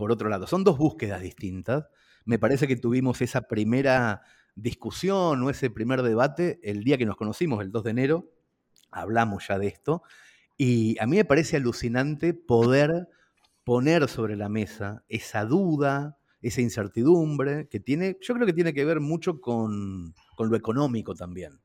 por 0.00 0.12
otro 0.12 0.30
lado. 0.30 0.46
Son 0.46 0.64
dos 0.64 0.78
búsquedas 0.78 1.20
distintas. 1.20 1.90
Me 2.24 2.38
parece 2.38 2.66
que 2.66 2.74
tuvimos 2.74 3.20
esa 3.20 3.42
primera 3.42 4.22
discusión 4.54 5.42
o 5.42 5.50
ese 5.50 5.68
primer 5.68 6.00
debate 6.00 6.58
el 6.62 6.84
día 6.84 6.96
que 6.96 7.04
nos 7.04 7.18
conocimos, 7.18 7.60
el 7.60 7.70
2 7.70 7.84
de 7.84 7.90
enero, 7.90 8.30
hablamos 8.90 9.46
ya 9.46 9.58
de 9.58 9.66
esto, 9.66 10.02
Y 10.56 10.98
a 11.00 11.06
mí 11.06 11.18
me 11.18 11.26
parece 11.26 11.58
alucinante 11.58 12.32
poder 12.32 13.08
poner 13.62 14.08
sobre 14.08 14.36
la 14.36 14.48
mesa 14.48 15.04
esa 15.06 15.44
duda, 15.44 16.16
esa 16.40 16.62
incertidumbre 16.62 17.68
que 17.68 17.78
tiene, 17.78 18.16
yo 18.22 18.32
creo 18.32 18.46
que 18.46 18.54
tiene 18.54 18.72
que 18.72 18.86
ver 18.86 19.00
mucho 19.00 19.38
con, 19.38 20.14
con 20.34 20.48
lo 20.48 20.56
económico 20.56 21.14
también. 21.14 21.60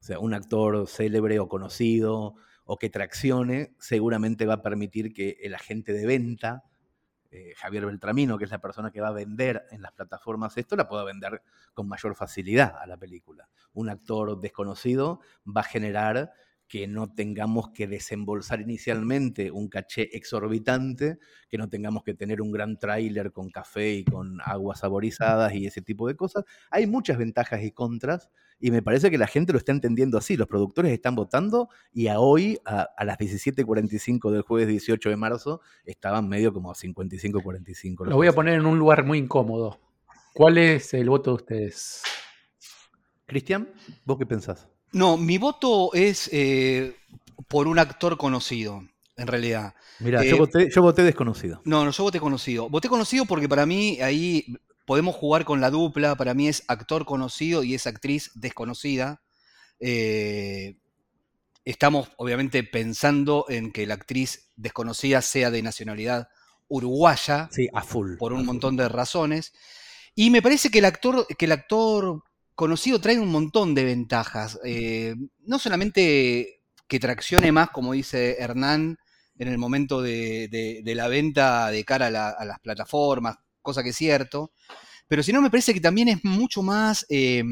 O 0.00 0.04
sea, 0.04 0.20
un 0.20 0.32
actor 0.32 0.86
célebre 0.86 1.40
o 1.40 1.48
conocido 1.48 2.36
o 2.64 2.76
que 2.78 2.88
traccione 2.88 3.74
seguramente 3.80 4.46
va 4.46 4.54
a 4.54 4.62
permitir 4.62 5.12
que 5.12 5.38
el 5.42 5.56
agente 5.56 5.92
de 5.92 6.06
venta, 6.06 6.62
eh, 7.30 7.54
Javier 7.56 7.86
Beltramino, 7.86 8.38
que 8.38 8.44
es 8.44 8.50
la 8.50 8.60
persona 8.60 8.90
que 8.90 9.00
va 9.00 9.08
a 9.08 9.12
vender 9.12 9.66
en 9.70 9.82
las 9.82 9.92
plataformas 9.92 10.56
esto, 10.56 10.76
la 10.76 10.88
pueda 10.88 11.04
vender 11.04 11.42
con 11.74 11.88
mayor 11.88 12.14
facilidad 12.14 12.76
a 12.80 12.86
la 12.86 12.96
película. 12.96 13.48
Un 13.72 13.88
actor 13.88 14.40
desconocido 14.40 15.20
va 15.46 15.60
a 15.60 15.64
generar 15.64 16.32
que 16.70 16.86
no 16.86 17.12
tengamos 17.12 17.70
que 17.70 17.88
desembolsar 17.88 18.60
inicialmente 18.60 19.50
un 19.50 19.68
caché 19.68 20.16
exorbitante, 20.16 21.18
que 21.48 21.58
no 21.58 21.68
tengamos 21.68 22.04
que 22.04 22.14
tener 22.14 22.40
un 22.40 22.52
gran 22.52 22.78
tráiler 22.78 23.32
con 23.32 23.50
café 23.50 23.92
y 23.94 24.04
con 24.04 24.38
aguas 24.44 24.78
saborizadas 24.78 25.52
y 25.52 25.66
ese 25.66 25.82
tipo 25.82 26.06
de 26.06 26.14
cosas. 26.14 26.44
Hay 26.70 26.86
muchas 26.86 27.18
ventajas 27.18 27.64
y 27.64 27.72
contras 27.72 28.30
y 28.60 28.70
me 28.70 28.82
parece 28.82 29.10
que 29.10 29.18
la 29.18 29.26
gente 29.26 29.52
lo 29.52 29.58
está 29.58 29.72
entendiendo 29.72 30.16
así. 30.16 30.36
Los 30.36 30.46
productores 30.46 30.92
están 30.92 31.16
votando 31.16 31.70
y 31.92 32.06
a 32.06 32.20
hoy, 32.20 32.60
a, 32.64 32.88
las 33.04 33.18
17.45 33.18 34.30
del 34.30 34.42
jueves 34.42 34.68
18 34.68 35.10
de 35.10 35.16
marzo, 35.16 35.62
estaban 35.84 36.28
medio 36.28 36.52
como 36.52 36.70
a 36.70 36.74
55-45. 36.74 38.06
Lo 38.06 38.14
voy 38.14 38.28
a 38.28 38.32
poner 38.32 38.54
en 38.54 38.66
un 38.66 38.78
lugar 38.78 39.04
muy 39.04 39.18
incómodo. 39.18 39.80
¿Cuál 40.34 40.56
es 40.56 40.94
el 40.94 41.10
voto 41.10 41.30
de 41.30 41.34
ustedes? 41.34 42.02
Cristian, 43.26 43.68
¿vos 44.04 44.18
qué 44.18 44.26
pensás? 44.26 44.68
No, 44.92 45.16
mi 45.16 45.38
voto 45.38 45.92
es 45.94 46.28
eh, 46.32 46.96
por 47.48 47.68
un 47.68 47.78
actor 47.78 48.16
conocido, 48.16 48.84
en 49.16 49.26
realidad. 49.26 49.74
Mira, 49.98 50.24
yo, 50.24 50.44
eh, 50.54 50.70
yo, 50.72 50.82
voté, 50.82 51.02
desconocido. 51.02 51.60
No, 51.64 51.84
no, 51.84 51.90
yo 51.90 52.02
voté 52.02 52.18
conocido. 52.20 52.68
Voté 52.68 52.88
conocido 52.88 53.26
porque 53.26 53.48
para 53.48 53.66
mí 53.66 54.00
ahí 54.00 54.56
podemos 54.86 55.14
jugar 55.14 55.44
con 55.44 55.60
la 55.60 55.70
dupla. 55.70 56.16
Para 56.16 56.34
mí 56.34 56.48
es 56.48 56.64
actor 56.68 57.04
conocido 57.04 57.62
y 57.62 57.74
es 57.74 57.86
actriz 57.86 58.30
desconocida. 58.34 59.20
Eh, 59.78 60.76
estamos 61.64 62.10
obviamente 62.16 62.64
pensando 62.64 63.46
en 63.48 63.72
que 63.72 63.86
la 63.86 63.94
actriz 63.94 64.50
desconocida 64.56 65.22
sea 65.22 65.50
de 65.50 65.62
nacionalidad 65.62 66.28
uruguaya. 66.68 67.48
Sí, 67.52 67.68
a 67.72 67.82
full. 67.82 68.16
Por 68.16 68.32
un 68.32 68.46
montón 68.46 68.76
de 68.76 68.88
razones. 68.88 69.52
Y 70.14 70.30
me 70.30 70.42
parece 70.42 70.70
que 70.70 70.78
el 70.78 70.84
actor, 70.86 71.26
que 71.38 71.44
el 71.44 71.52
actor 71.52 72.22
conocido 72.60 73.00
trae 73.00 73.18
un 73.18 73.30
montón 73.30 73.74
de 73.74 73.84
ventajas. 73.84 74.60
Eh, 74.66 75.14
no 75.46 75.58
solamente 75.58 76.60
que 76.86 77.00
traccione 77.00 77.52
más, 77.52 77.70
como 77.70 77.94
dice 77.94 78.36
Hernán, 78.38 78.98
en 79.38 79.48
el 79.48 79.56
momento 79.56 80.02
de, 80.02 80.82
la 80.84 81.08
venta 81.08 81.70
de 81.70 81.82
cara 81.86 82.08
a, 82.08 82.44
las 82.44 82.60
plataformas, 82.60 83.38
cosa 83.62 83.82
que 83.82 83.88
es 83.88 83.96
cierto, 83.96 84.52
pero 85.08 85.22
sino 85.22 85.40
me 85.40 85.48
parece 85.48 85.72
que 85.72 85.80
también 85.80 86.08
es 86.08 86.22
mucho 86.22 86.62
más... 86.62 87.06
Eh, 87.08 87.42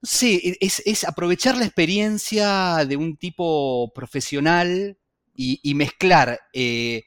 sí, 0.00 0.56
es, 0.60 1.02
aprovechar 1.02 1.56
la 1.56 1.64
experiencia 1.64 2.84
de 2.84 2.96
un 2.96 3.16
tipo 3.16 3.90
profesional 3.92 4.96
y, 5.34 5.74
mezclar 5.74 6.38
eh, 6.52 7.02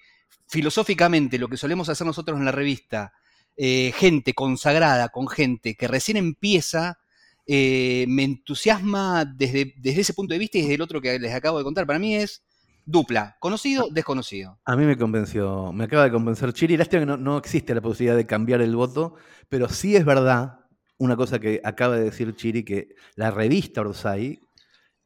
filosóficamente 0.49 1.39
lo 1.39 1.47
que 1.47 1.55
solemos 1.55 1.87
hacer 1.87 2.05
nosotros 2.05 2.37
en 2.37 2.43
la 2.43 2.51
revista 2.51 3.13
eh, 3.61 3.91
gente 3.93 4.33
consagrada 4.33 5.09
con 5.09 5.27
gente 5.27 5.75
que 5.75 5.89
recién 5.89 6.15
empieza, 6.15 6.97
eh, 7.45 8.05
me 8.07 8.23
entusiasma 8.23 9.25
desde, 9.25 9.73
desde 9.75 9.99
ese 9.99 10.13
punto 10.13 10.33
de 10.33 10.39
vista 10.39 10.57
y 10.57 10.61
desde 10.61 10.75
el 10.75 10.81
otro 10.81 11.01
que 11.01 11.19
les 11.19 11.33
acabo 11.33 11.57
de 11.57 11.65
contar. 11.65 11.85
Para 11.85 11.99
mí 11.99 12.15
es 12.15 12.41
dupla, 12.85 13.35
conocido, 13.41 13.89
desconocido. 13.91 14.57
A 14.63 14.77
mí 14.77 14.85
me 14.85 14.97
convenció, 14.97 15.73
me 15.73 15.83
acaba 15.83 16.05
de 16.05 16.11
convencer 16.11 16.53
Chiri. 16.53 16.77
Lástima 16.77 17.01
que 17.01 17.05
no, 17.05 17.17
no 17.17 17.37
existe 17.37 17.75
la 17.75 17.81
posibilidad 17.81 18.15
de 18.15 18.25
cambiar 18.25 18.61
el 18.61 18.77
voto, 18.77 19.15
pero 19.49 19.67
sí 19.67 19.97
es 19.97 20.05
verdad 20.05 20.61
una 20.97 21.17
cosa 21.17 21.37
que 21.39 21.59
acaba 21.61 21.97
de 21.97 22.05
decir 22.05 22.33
Chiri, 22.37 22.63
que 22.63 22.95
la 23.15 23.29
revista 23.29 23.81
Orsay 23.81 24.39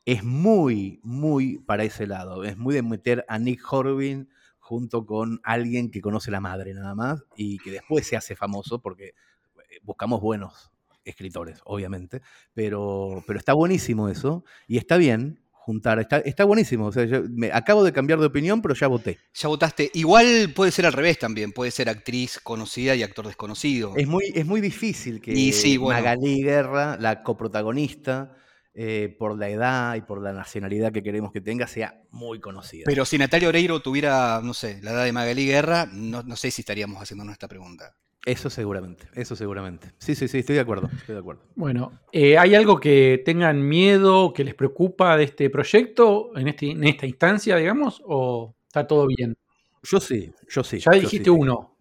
es 0.05 0.23
muy, 0.23 0.99
muy 1.01 1.57
para 1.57 1.85
ese 1.85 2.05
lado. 2.05 2.43
Es 2.43 2.55
muy 2.55 2.75
de 2.75 2.83
meter 2.83 3.25
a 3.27 3.39
Nick 3.39 3.61
Horvin 3.73 4.29
junto 4.63 5.06
con 5.06 5.41
alguien 5.43 5.91
que 5.91 5.99
conoce 5.99 6.32
la 6.32 6.39
madre 6.39 6.73
nada 6.73 6.95
más 6.95 7.26
y 7.36 7.58
que 7.60 7.69
después 7.69 8.08
se 8.08 8.15
hace 8.15 8.34
famoso 8.34 8.80
porque 8.80 9.08
eh, 9.08 9.80
buscamos 9.84 10.21
buenos 10.21 10.71
escritores, 11.04 11.60
obviamente, 11.65 12.21
pero, 12.54 13.21
pero 13.28 13.38
está 13.38 13.52
buenísimo 13.52 14.08
eso 14.08 14.45
y 14.65 14.78
está 14.78 14.95
bien 14.95 15.41
juntar, 15.52 15.99
está, 15.99 16.19
está 16.19 16.45
buenísimo, 16.45 16.86
o 16.86 16.91
sea, 16.93 17.06
me, 17.30 17.52
acabo 17.52 17.84
de 17.84 17.91
cambiar 17.91 18.19
de 18.19 18.26
opinión, 18.26 18.62
pero 18.62 18.73
ya 18.73 18.88
voté. 18.88 19.19
Ya 19.34 19.49
votaste, 19.49 19.91
igual 19.93 20.54
puede 20.56 20.71
ser 20.71 20.86
al 20.86 20.93
revés 20.93 21.19
también, 21.19 21.52
puede 21.52 21.71
ser 21.71 21.89
actriz 21.89 22.39
conocida 22.41 22.95
y 22.95 23.04
actor 23.04 23.28
desconocido. 23.28 23.93
Es 23.97 24.08
muy, 24.08 24.32
es 24.34 24.45
muy 24.45 24.62
difícil 24.62 25.19
que 25.19 25.34
Magalí 25.80 26.41
Guerra, 26.41 26.97
la 26.97 27.21
coprotagonista, 27.21 28.34
eh, 28.75 29.15
por 29.19 29.38
la 29.38 29.49
edad 29.49 29.95
y 29.95 30.01
por 30.01 30.19
la 30.19 30.33
nacionalidad 30.33 30.91
que 30.91 31.03
queremos 31.03 31.31
que 31.31 31.41
tenga, 31.41 31.67
sea 31.67 32.01
muy 32.09 32.39
conocida. 32.39 32.86
Pero 32.88 33.05
si 33.05 33.19
Natalia 33.19 33.47
Oreiro 33.49 33.79
tuviera, 33.83 34.41
no 34.43 34.55
sé, 34.55 34.79
la 34.81 34.93
edad 34.93 35.05
de 35.05 35.12
Magalí 35.12 35.45
Guerra, 35.45 35.88
no, 35.93 36.23
sé 36.36 36.49
si 36.49 36.63
estaríamos 36.63 36.99
haciendo 36.99 37.23
nuestra 37.23 37.47
pregunta. 37.47 37.95
Eso 38.25 38.49
seguramente, 38.49 39.05
eso 39.13 39.36
seguramente. 39.36 39.91
Sí, 39.99 40.15
sí, 40.15 40.27
sí, 40.27 40.39
estoy 40.39 40.55
de 40.55 40.62
acuerdo, 40.62 40.89
estoy 40.91 41.13
de 41.13 41.19
acuerdo. 41.19 41.43
Bueno, 41.53 41.99
eh, 42.12 42.39
¿hay 42.39 42.55
algo 42.55 42.79
que 42.79 43.21
tengan 43.23 43.62
miedo, 43.62 44.33
que 44.33 44.43
les 44.43 44.55
preocupa 44.55 45.17
de 45.17 45.25
este 45.25 45.51
proyecto 45.51 46.31
en, 46.36 46.47
este, 46.47 46.71
en 46.71 46.83
esta 46.86 47.05
instancia, 47.05 47.57
digamos, 47.57 48.01
o 48.05 48.55
está 48.65 48.88
todo 48.88 49.05
bien? 49.05 49.38
Yo 49.83 49.99
sí, 49.99 50.33
yo 50.49 50.63
sí. 50.63 50.79
Ya 50.79 50.93
dijiste 50.93 51.29
uno. 51.29 51.77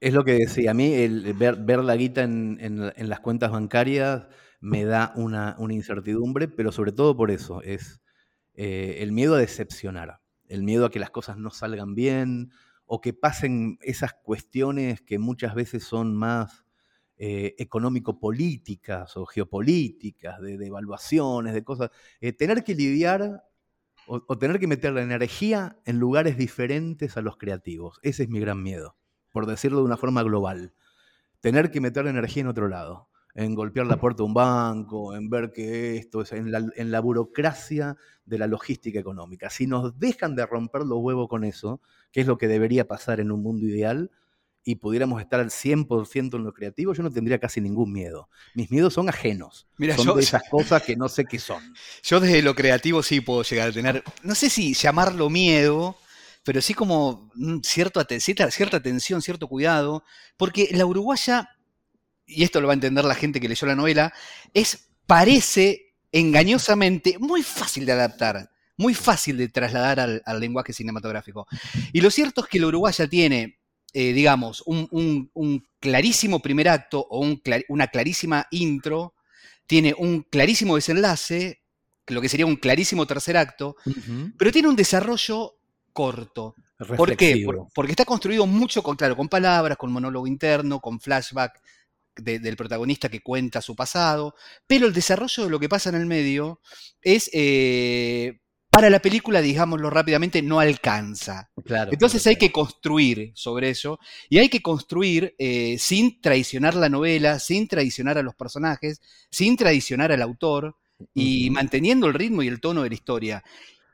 Es 0.00 0.14
lo 0.14 0.24
que 0.24 0.32
decía, 0.32 0.70
a 0.70 0.74
mí 0.74 0.94
el 0.94 1.34
ver, 1.34 1.56
ver 1.56 1.80
la 1.80 1.96
guita 1.96 2.22
en, 2.22 2.58
en 2.60 3.08
las 3.10 3.20
cuentas 3.20 3.50
bancarias 3.50 4.26
me 4.60 4.84
da 4.84 5.12
una, 5.16 5.56
incertidumbre, 5.70 6.48
pero 6.48 6.72
sobre 6.72 6.92
todo 6.92 7.16
por 7.16 7.30
eso, 7.30 7.62
es 7.62 8.00
eh, 8.54 8.98
el 9.00 9.12
miedo 9.12 9.34
a 9.34 9.38
decepcionar, 9.38 10.20
el 10.48 10.62
miedo 10.62 10.86
a 10.86 10.90
que 10.90 10.98
las 10.98 11.10
cosas 11.10 11.36
no 11.36 11.50
salgan 11.50 11.94
bien 11.94 12.50
o 12.86 13.00
que 13.00 13.12
pasen 13.12 13.78
esas 13.82 14.14
cuestiones 14.14 15.02
que 15.02 15.18
muchas 15.18 15.54
veces 15.54 15.84
son 15.84 16.14
más 16.14 16.64
eh, 17.18 17.54
económico-políticas 17.58 19.16
o 19.16 19.26
geopolíticas, 19.26 20.40
de, 20.40 20.54
evaluaciones, 20.66 21.54
de 21.54 21.64
cosas. 21.64 21.90
Eh, 22.20 22.32
tener 22.32 22.62
que 22.62 22.74
lidiar 22.74 23.42
o, 24.06 24.22
o, 24.26 24.38
tener 24.38 24.60
que 24.60 24.68
meter 24.68 24.92
la 24.92 25.02
energía 25.02 25.78
en 25.84 25.98
lugares 25.98 26.36
diferentes 26.36 27.16
a 27.16 27.22
los 27.22 27.36
creativos. 27.36 27.98
Ese 28.02 28.24
es 28.24 28.28
mi 28.28 28.38
gran 28.38 28.62
miedo, 28.62 28.96
por 29.32 29.46
decirlo 29.46 29.78
de 29.78 29.84
una 29.84 29.96
forma 29.96 30.22
global. 30.22 30.74
Tener 31.40 31.70
que 31.70 31.80
meter 31.80 32.04
la 32.04 32.10
energía 32.10 32.42
en 32.42 32.48
otro 32.48 32.68
lado 32.68 33.08
en 33.36 33.54
golpear 33.54 33.86
la 33.86 33.98
puerta 33.98 34.22
de 34.22 34.24
un 34.24 34.34
banco, 34.34 35.14
en 35.14 35.28
ver 35.28 35.52
que 35.52 35.96
esto 35.96 36.22
es 36.22 36.32
en 36.32 36.50
la, 36.50 37.00
burocracia 37.00 37.96
de 38.24 38.38
la 38.38 38.46
logística 38.46 38.98
económica. 38.98 39.50
Si 39.50 39.66
nos 39.66 39.98
dejan 39.98 40.34
de 40.34 40.46
romper 40.46 40.82
los 40.82 40.98
huevos 41.00 41.28
con 41.28 41.44
eso, 41.44 41.82
que 42.10 42.22
es 42.22 42.26
lo 42.26 42.38
que 42.38 42.48
debería 42.48 42.88
pasar 42.88 43.20
en 43.20 43.30
un 43.30 43.42
mundo 43.42 43.66
ideal, 43.66 44.10
y 44.64 44.76
pudiéramos 44.76 45.20
estar 45.20 45.38
al 45.38 45.50
100% 45.50 46.34
en 46.34 46.44
lo 46.44 46.52
creativo, 46.52 46.94
yo 46.94 47.02
no 47.02 47.12
tendría 47.12 47.38
casi 47.38 47.60
ningún 47.60 47.92
miedo. 47.92 48.28
Mis 48.54 48.70
miedos 48.70 48.94
son 48.94 49.08
ajenos. 49.08 49.68
Mira, 49.76 49.96
son 49.96 50.16
de 50.16 50.22
esas 50.22 50.42
cosas 50.50 50.82
que 50.82 50.96
no 50.96 51.08
sé 51.08 51.24
qué 51.26 51.38
son. 51.38 51.62
Yo 52.02 52.18
desde 52.18 52.42
lo 52.42 52.54
creativo 52.54 53.02
sí 53.02 53.20
puedo 53.20 53.42
llegar 53.42 53.68
a 53.68 53.72
tener, 53.72 54.02
no 54.22 54.34
sé 54.34 54.48
si 54.48 54.72
llamarlo 54.74 55.28
miedo, 55.30 55.96
pero 56.42 56.62
sí 56.62 56.74
como 56.74 57.30
cierto, 57.62 58.02
cierta, 58.18 58.50
cierta 58.50 58.78
atención, 58.78 59.20
cierto 59.20 59.46
cuidado, 59.46 60.02
porque 60.36 60.68
la 60.72 60.86
uruguaya 60.86 61.55
y 62.26 62.42
esto 62.42 62.60
lo 62.60 62.66
va 62.66 62.72
a 62.72 62.74
entender 62.74 63.04
la 63.04 63.14
gente 63.14 63.40
que 63.40 63.48
leyó 63.48 63.66
la 63.66 63.76
novela, 63.76 64.12
es, 64.52 64.88
parece 65.06 65.94
engañosamente 66.12 67.18
muy 67.18 67.42
fácil 67.42 67.86
de 67.86 67.92
adaptar, 67.92 68.50
muy 68.76 68.94
fácil 68.94 69.36
de 69.36 69.48
trasladar 69.48 70.00
al, 70.00 70.40
lenguaje 70.40 70.72
cinematográfico. 70.72 71.46
Y 71.92 72.00
lo 72.00 72.10
cierto 72.10 72.42
es 72.42 72.48
que 72.48 72.58
la 72.58 72.66
uruguaya 72.66 73.08
tiene, 73.08 73.58
eh, 73.92 74.12
digamos, 74.12 74.62
un, 74.66 75.30
clarísimo 75.80 76.40
primer 76.40 76.68
acto 76.68 77.06
o 77.08 77.24
una 77.68 77.86
clarísima 77.86 78.46
intro, 78.50 79.14
tiene 79.66 79.94
un 79.96 80.22
clarísimo 80.22 80.74
desenlace, 80.74 81.62
lo 82.08 82.20
que 82.20 82.28
sería 82.28 82.46
un 82.46 82.56
clarísimo 82.56 83.06
tercer 83.06 83.36
acto, 83.36 83.76
pero 84.38 84.52
tiene 84.52 84.68
un 84.68 84.76
desarrollo 84.76 85.54
corto. 85.92 86.54
¿Por 86.96 87.16
qué? 87.16 87.46
porque 87.74 87.92
está 87.92 88.04
construido 88.04 88.46
mucho 88.46 88.82
con, 88.82 88.96
claro, 88.96 89.16
con 89.16 89.28
palabras, 89.28 89.78
con 89.78 89.90
monólogo 89.90 90.26
interno, 90.26 90.80
con 90.80 91.00
flashback, 91.00 91.60
del 92.16 92.56
protagonista 92.56 93.08
que 93.08 93.20
cuenta 93.20 93.60
su 93.60 93.76
pasado, 93.76 94.34
pero 94.66 94.86
el 94.86 94.92
desarrollo 94.92 95.44
de 95.44 95.50
lo 95.50 95.60
que 95.60 95.68
pasa 95.68 95.90
en 95.90 95.96
el 95.96 96.06
medio 96.06 96.60
es, 97.02 97.30
eh, 97.32 98.40
para 98.70 98.90
la 98.90 99.00
película, 99.00 99.40
digámoslo 99.40 99.88
rápidamente, 99.88 100.42
no 100.42 100.60
alcanza. 100.60 101.50
Entonces 101.90 102.26
hay 102.26 102.36
que 102.36 102.52
construir 102.52 103.32
sobre 103.34 103.70
eso 103.70 103.98
y 104.28 104.38
hay 104.38 104.48
que 104.48 104.60
construir 104.60 105.34
eh, 105.38 105.76
sin 105.78 106.20
traicionar 106.20 106.74
la 106.74 106.88
novela, 106.88 107.38
sin 107.38 107.68
traicionar 107.68 108.18
a 108.18 108.22
los 108.22 108.34
personajes, 108.34 109.00
sin 109.30 109.56
traicionar 109.56 110.12
al 110.12 110.20
autor 110.20 110.76
y 111.14 111.50
manteniendo 111.50 112.06
el 112.06 112.14
ritmo 112.14 112.42
y 112.42 112.48
el 112.48 112.60
tono 112.60 112.82
de 112.82 112.90
la 112.90 112.94
historia. 112.94 113.44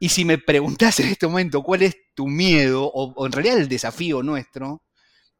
Y 0.00 0.08
si 0.08 0.24
me 0.24 0.38
preguntás 0.38 0.98
en 0.98 1.08
este 1.08 1.28
momento 1.28 1.62
cuál 1.62 1.82
es 1.82 1.96
tu 2.14 2.26
miedo, 2.26 2.90
o, 2.92 3.24
en 3.24 3.30
realidad 3.30 3.58
el 3.58 3.68
desafío 3.68 4.22
nuestro, 4.24 4.82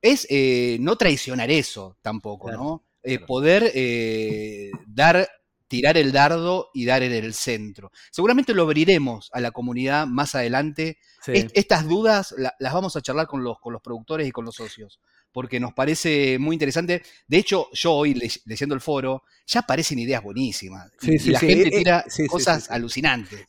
es 0.03 0.27
eh, 0.29 0.77
no 0.81 0.97
traicionar 0.97 1.51
eso 1.51 1.97
tampoco, 2.03 2.51
¿no? 2.51 2.85
Eh, 3.05 3.19
poder 3.21 3.71
eh, 3.75 4.71
dar, 4.87 5.29
tirar 5.69 5.97
el 5.97 6.13
dardo 6.13 6.71
y 6.75 6.85
dar 6.85 7.03
en 7.03 7.13
el 7.13 7.33
centro. 7.35 7.91
Seguramente 8.11 8.53
lo 8.53 8.65
abriremos 8.65 9.31
a 9.33 9.41
la 9.41 9.53
comunidad 9.53 10.07
más 10.07 10.35
adelante. 10.35 10.99
estas 11.27 11.89
dudas 11.89 12.35
las 12.37 12.73
vamos 12.73 12.97
a 12.97 13.01
charlar 13.01 13.27
con 13.27 13.43
los, 13.43 13.59
con 13.61 13.73
los 13.73 13.81
productores 13.81 14.27
y 14.29 14.33
con 14.33 14.45
los 14.45 14.57
socios 14.57 15.01
porque 15.33 15.59
nos 15.59 15.73
parece 15.73 16.39
muy 16.39 16.55
interesante. 16.55 17.03
De 17.27 17.39
hecho, 17.39 17.69
yo 17.73 17.95
hoy 17.95 18.15
leyendo 18.45 18.75
el 18.75 18.81
foro, 18.81 19.23
ya 19.47 19.61
aparecen 19.61 19.99
ideas 19.99 20.23
buenísimas. 20.23 20.93
y, 21.01 21.31
la 21.31 21.41
gente 21.41 21.71
tira 21.71 22.05
cosas 22.29 22.71
alucinantes. 22.71 23.47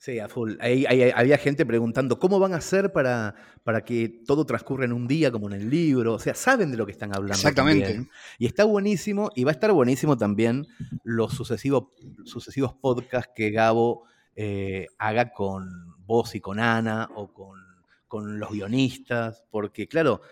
Sí, 0.00 0.18
a 0.18 0.30
full. 0.30 0.54
había 1.14 1.36
gente 1.36 1.66
preguntando 1.66 2.18
cómo 2.18 2.38
van 2.38 2.54
a 2.54 2.56
hacer 2.56 2.90
para, 2.90 3.34
para 3.62 3.84
que 3.84 4.08
todo 4.26 4.46
transcurra 4.46 4.86
en 4.86 4.94
un 4.94 5.06
día 5.06 5.30
como 5.30 5.48
en 5.48 5.60
el 5.60 5.68
libro. 5.68 6.14
O 6.14 6.18
sea, 6.18 6.34
saben 6.34 6.70
de 6.70 6.78
lo 6.78 6.86
que 6.86 6.92
están 6.92 7.14
hablando. 7.14 7.34
Exactamente. 7.34 8.08
Y 8.38 8.46
está 8.46 8.64
buenísimo, 8.64 9.30
y 9.36 9.44
va 9.44 9.50
a 9.50 9.52
estar 9.52 9.70
buenísimo 9.72 10.16
también 10.16 10.66
los 11.04 11.34
sucesivos, 11.34 11.88
sucesivos 12.24 12.72
podcasts 12.72 13.30
que 13.36 13.50
Gabo 13.50 14.04
eh, 14.36 14.86
haga 14.96 15.34
con 15.34 15.68
vos 16.06 16.34
y 16.34 16.40
con 16.40 16.60
Ana 16.60 17.10
o 17.14 17.34
con, 17.34 17.60
con 18.08 18.40
los 18.40 18.52
guionistas. 18.52 19.44
Porque, 19.50 19.86
claro, 19.86 20.22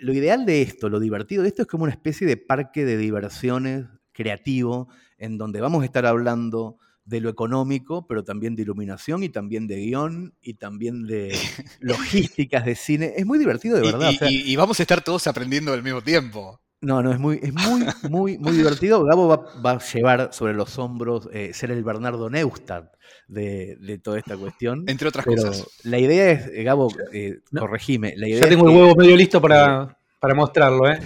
lo 0.00 0.12
ideal 0.12 0.46
de 0.46 0.62
esto, 0.62 0.88
lo 0.88 1.00
divertido 1.00 1.42
de 1.42 1.48
esto 1.48 1.62
es 1.62 1.68
como 1.68 1.82
una 1.82 1.92
especie 1.92 2.24
de 2.24 2.36
parque 2.36 2.84
de 2.84 2.96
diversiones 2.96 3.86
creativo 4.12 4.88
en 5.18 5.38
donde 5.38 5.60
vamos 5.60 5.82
a 5.82 5.86
estar 5.86 6.06
hablando 6.06 6.78
de 7.06 7.20
lo 7.20 7.30
económico, 7.30 8.06
pero 8.06 8.24
también 8.24 8.56
de 8.56 8.62
iluminación 8.62 9.22
y 9.22 9.28
también 9.28 9.66
de 9.66 9.76
guion 9.76 10.34
y 10.42 10.54
también 10.54 11.06
de 11.06 11.32
logísticas 11.80 12.66
de 12.66 12.74
cine. 12.74 13.14
Es 13.16 13.24
muy 13.24 13.38
divertido, 13.38 13.76
de 13.76 13.82
verdad. 13.82 14.12
Y, 14.28 14.54
vamos 14.56 14.78
a 14.80 14.82
estar 14.82 15.02
todos 15.02 15.26
aprendiendo 15.26 15.72
al 15.72 15.82
mismo 15.82 16.02
tiempo. 16.02 16.60
No, 16.80 17.02
no, 17.02 17.10
es 17.10 17.18
muy, 17.18 17.40
es 17.42 17.54
muy, 17.54 17.86
muy, 18.10 18.38
muy 18.38 18.52
divertido. 18.52 19.02
Gabo 19.04 19.28
va, 19.28 19.70
a 19.70 19.78
llevar 19.78 20.30
sobre 20.32 20.52
los 20.52 20.78
hombros 20.78 21.28
eh, 21.32 21.52
ser 21.54 21.70
el 21.70 21.82
Bernardo 21.82 22.28
Neustadt 22.28 22.92
de, 23.28 24.00
toda 24.02 24.18
esta 24.18 24.36
cuestión. 24.36 24.84
Entre 24.86 25.08
otras 25.08 25.24
cosas. 25.24 25.66
La 25.84 25.98
idea 25.98 26.30
es, 26.32 26.48
eh, 26.48 26.64
Gabo, 26.64 26.92
eh, 27.12 27.38
corregime. 27.56 28.14
La 28.16 28.28
idea 28.28 28.42
ya 28.42 28.48
tengo 28.48 28.68
el 28.68 28.76
huevo 28.76 28.94
medio 28.96 29.16
listo 29.16 29.40
para, 29.40 29.96
para 30.20 30.34
mostrarlo, 30.34 30.90
¿eh? 30.90 30.98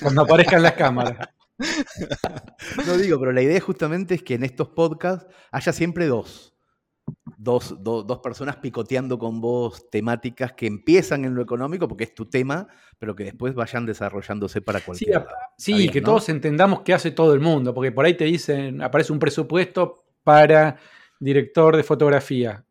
Cuando 0.00 0.22
aparezcan 0.22 0.62
las 0.62 0.72
cámaras. 0.72 1.28
no 2.86 2.96
digo, 2.96 3.18
pero 3.18 3.32
la 3.32 3.42
idea 3.42 3.60
justamente 3.60 4.14
es 4.14 4.22
que 4.22 4.34
en 4.34 4.44
estos 4.44 4.68
podcasts 4.68 5.26
haya 5.50 5.72
siempre 5.72 6.06
dos. 6.06 6.54
Dos, 7.36 7.74
personas 8.22 8.56
picoteando 8.56 9.18
con 9.18 9.40
vos 9.40 9.88
temáticas 9.90 10.52
que 10.52 10.66
empiezan 10.66 11.24
en 11.24 11.34
lo 11.34 11.42
económico, 11.42 11.88
porque 11.88 12.04
es 12.04 12.14
tu 12.14 12.26
tema, 12.26 12.68
pero 12.98 13.16
que 13.16 13.24
después 13.24 13.54
vayan 13.54 13.86
desarrollándose 13.86 14.60
para 14.60 14.80
cualquier. 14.80 15.26
Sí, 15.56 15.74
sí 15.74 15.88
que 15.88 16.02
todos 16.02 16.28
entendamos 16.28 16.82
qué 16.82 16.94
hace 16.94 17.10
todo 17.10 17.34
el 17.34 17.40
mundo, 17.40 17.74
porque 17.74 17.92
por 17.92 18.04
ahí 18.04 18.14
te 18.14 18.24
dicen, 18.24 18.82
aparece 18.82 19.12
un 19.12 19.18
presupuesto 19.18 20.04
para 20.22 20.76
director 21.18 21.76
de 21.76 21.82
fotografía, 21.82 22.64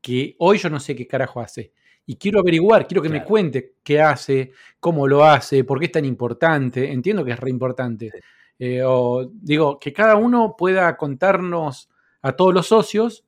que 0.00 0.36
hoy 0.38 0.58
yo 0.58 0.70
no 0.70 0.80
sé 0.80 0.94
qué 0.94 1.06
carajo 1.06 1.40
hace. 1.40 1.72
Y 2.04 2.16
quiero 2.16 2.40
averiguar, 2.40 2.86
quiero 2.86 3.02
que 3.02 3.08
me 3.08 3.22
cuente 3.24 3.74
qué 3.82 4.00
hace, 4.00 4.52
cómo 4.80 5.06
lo 5.06 5.24
hace, 5.24 5.64
por 5.64 5.78
qué 5.78 5.86
es 5.86 5.92
tan 5.92 6.04
importante. 6.04 6.90
Entiendo 6.90 7.24
que 7.24 7.32
es 7.32 7.38
re 7.38 7.50
importante. 7.50 8.10
Eh, 8.58 8.82
o 8.84 9.30
digo, 9.32 9.78
que 9.78 9.92
cada 9.92 10.16
uno 10.16 10.54
pueda 10.56 10.96
contarnos 10.96 11.88
a 12.22 12.32
todos 12.32 12.52
los 12.52 12.66
socios 12.66 13.24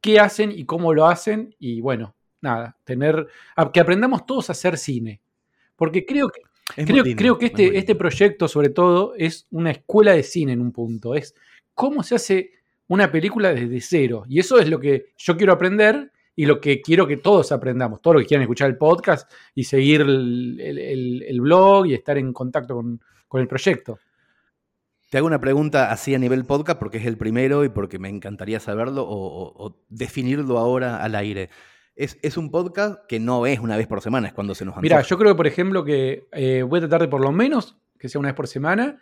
qué 0.00 0.20
hacen 0.20 0.52
y 0.52 0.64
cómo 0.64 0.92
lo 0.92 1.06
hacen. 1.06 1.54
Y 1.58 1.80
bueno, 1.80 2.14
nada, 2.40 2.76
tener. 2.84 3.26
que 3.72 3.80
aprendamos 3.80 4.26
todos 4.26 4.48
a 4.48 4.52
hacer 4.52 4.78
cine. 4.78 5.20
Porque 5.76 6.04
creo 6.04 6.28
que. 6.28 6.40
Creo, 6.86 7.04
creo, 7.16 7.38
que 7.38 7.46
este, 7.46 7.76
este 7.76 7.94
proyecto, 7.94 8.48
sobre 8.48 8.70
todo, 8.70 9.14
es 9.16 9.46
una 9.50 9.70
escuela 9.70 10.12
de 10.12 10.22
cine 10.22 10.52
en 10.52 10.62
un 10.62 10.72
punto. 10.72 11.14
Es 11.14 11.34
cómo 11.74 12.02
se 12.02 12.14
hace 12.14 12.52
una 12.88 13.10
película 13.10 13.52
desde 13.52 13.80
cero. 13.80 14.24
Y 14.28 14.40
eso 14.40 14.58
es 14.58 14.68
lo 14.68 14.80
que 14.80 15.12
yo 15.16 15.36
quiero 15.36 15.52
aprender 15.52 16.10
y 16.36 16.46
lo 16.46 16.60
que 16.60 16.80
quiero 16.80 17.06
que 17.06 17.16
todos 17.16 17.52
aprendamos. 17.52 18.00
Todos 18.00 18.16
los 18.16 18.22
que 18.22 18.28
quieran 18.28 18.42
escuchar 18.42 18.70
el 18.70 18.76
podcast 18.76 19.30
y 19.54 19.64
seguir 19.64 20.00
el, 20.02 21.38
blog 21.40 21.86
y 21.86 21.94
estar 21.94 22.18
en 22.18 22.32
contacto 22.32 22.74
con, 22.74 23.00
el 23.40 23.48
proyecto. 23.48 23.98
Te 25.10 25.18
hago 25.18 25.26
una 25.26 25.40
pregunta 25.40 25.90
así 25.90 26.14
a 26.14 26.18
nivel 26.18 26.44
podcast 26.44 26.78
porque 26.78 26.98
es 26.98 27.06
el 27.06 27.16
primero 27.16 27.64
y 27.64 27.68
porque 27.68 27.98
me 27.98 28.08
encantaría 28.08 28.60
saberlo 28.60 29.04
o, 29.06 29.76
definirlo 29.88 30.58
ahora 30.58 31.02
al 31.02 31.14
aire. 31.14 31.50
Es, 31.96 32.36
un 32.36 32.50
podcast 32.50 33.06
que 33.08 33.20
no 33.20 33.46
es 33.46 33.60
una 33.60 33.76
vez 33.76 33.86
por 33.86 34.00
semana, 34.00 34.28
es 34.28 34.34
cuando 34.34 34.54
se 34.54 34.64
nos 34.64 34.76
Mira, 34.78 35.02
yo 35.02 35.16
creo, 35.16 35.36
por 35.36 35.46
ejemplo, 35.46 35.84
que 35.84 36.26
eh, 36.32 36.62
voy 36.62 36.78
a 36.78 36.82
tratar 36.82 37.02
de 37.02 37.08
por 37.08 37.20
lo 37.20 37.30
menos 37.30 37.76
que 37.98 38.08
sea 38.08 38.18
una 38.18 38.28
vez 38.28 38.36
por 38.36 38.48
semana. 38.48 39.00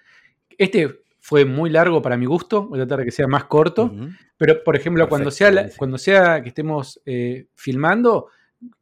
Este 0.58 1.02
fue 1.24 1.44
muy 1.44 1.70
largo 1.70 2.02
para 2.02 2.16
mi 2.16 2.26
gusto, 2.26 2.66
voy 2.66 2.80
a 2.80 2.82
tratar 2.82 2.98
de 2.98 3.04
que 3.04 3.12
sea 3.12 3.28
más 3.28 3.44
corto, 3.44 3.94
pero 4.36 4.64
por 4.64 4.74
ejemplo, 4.74 5.08
cuando, 5.08 5.30
sea 5.30 5.68
cuando 5.76 5.96
sea 5.96 6.42
que 6.42 6.48
estemos 6.48 7.00
eh, 7.06 7.46
filmando, 7.54 8.26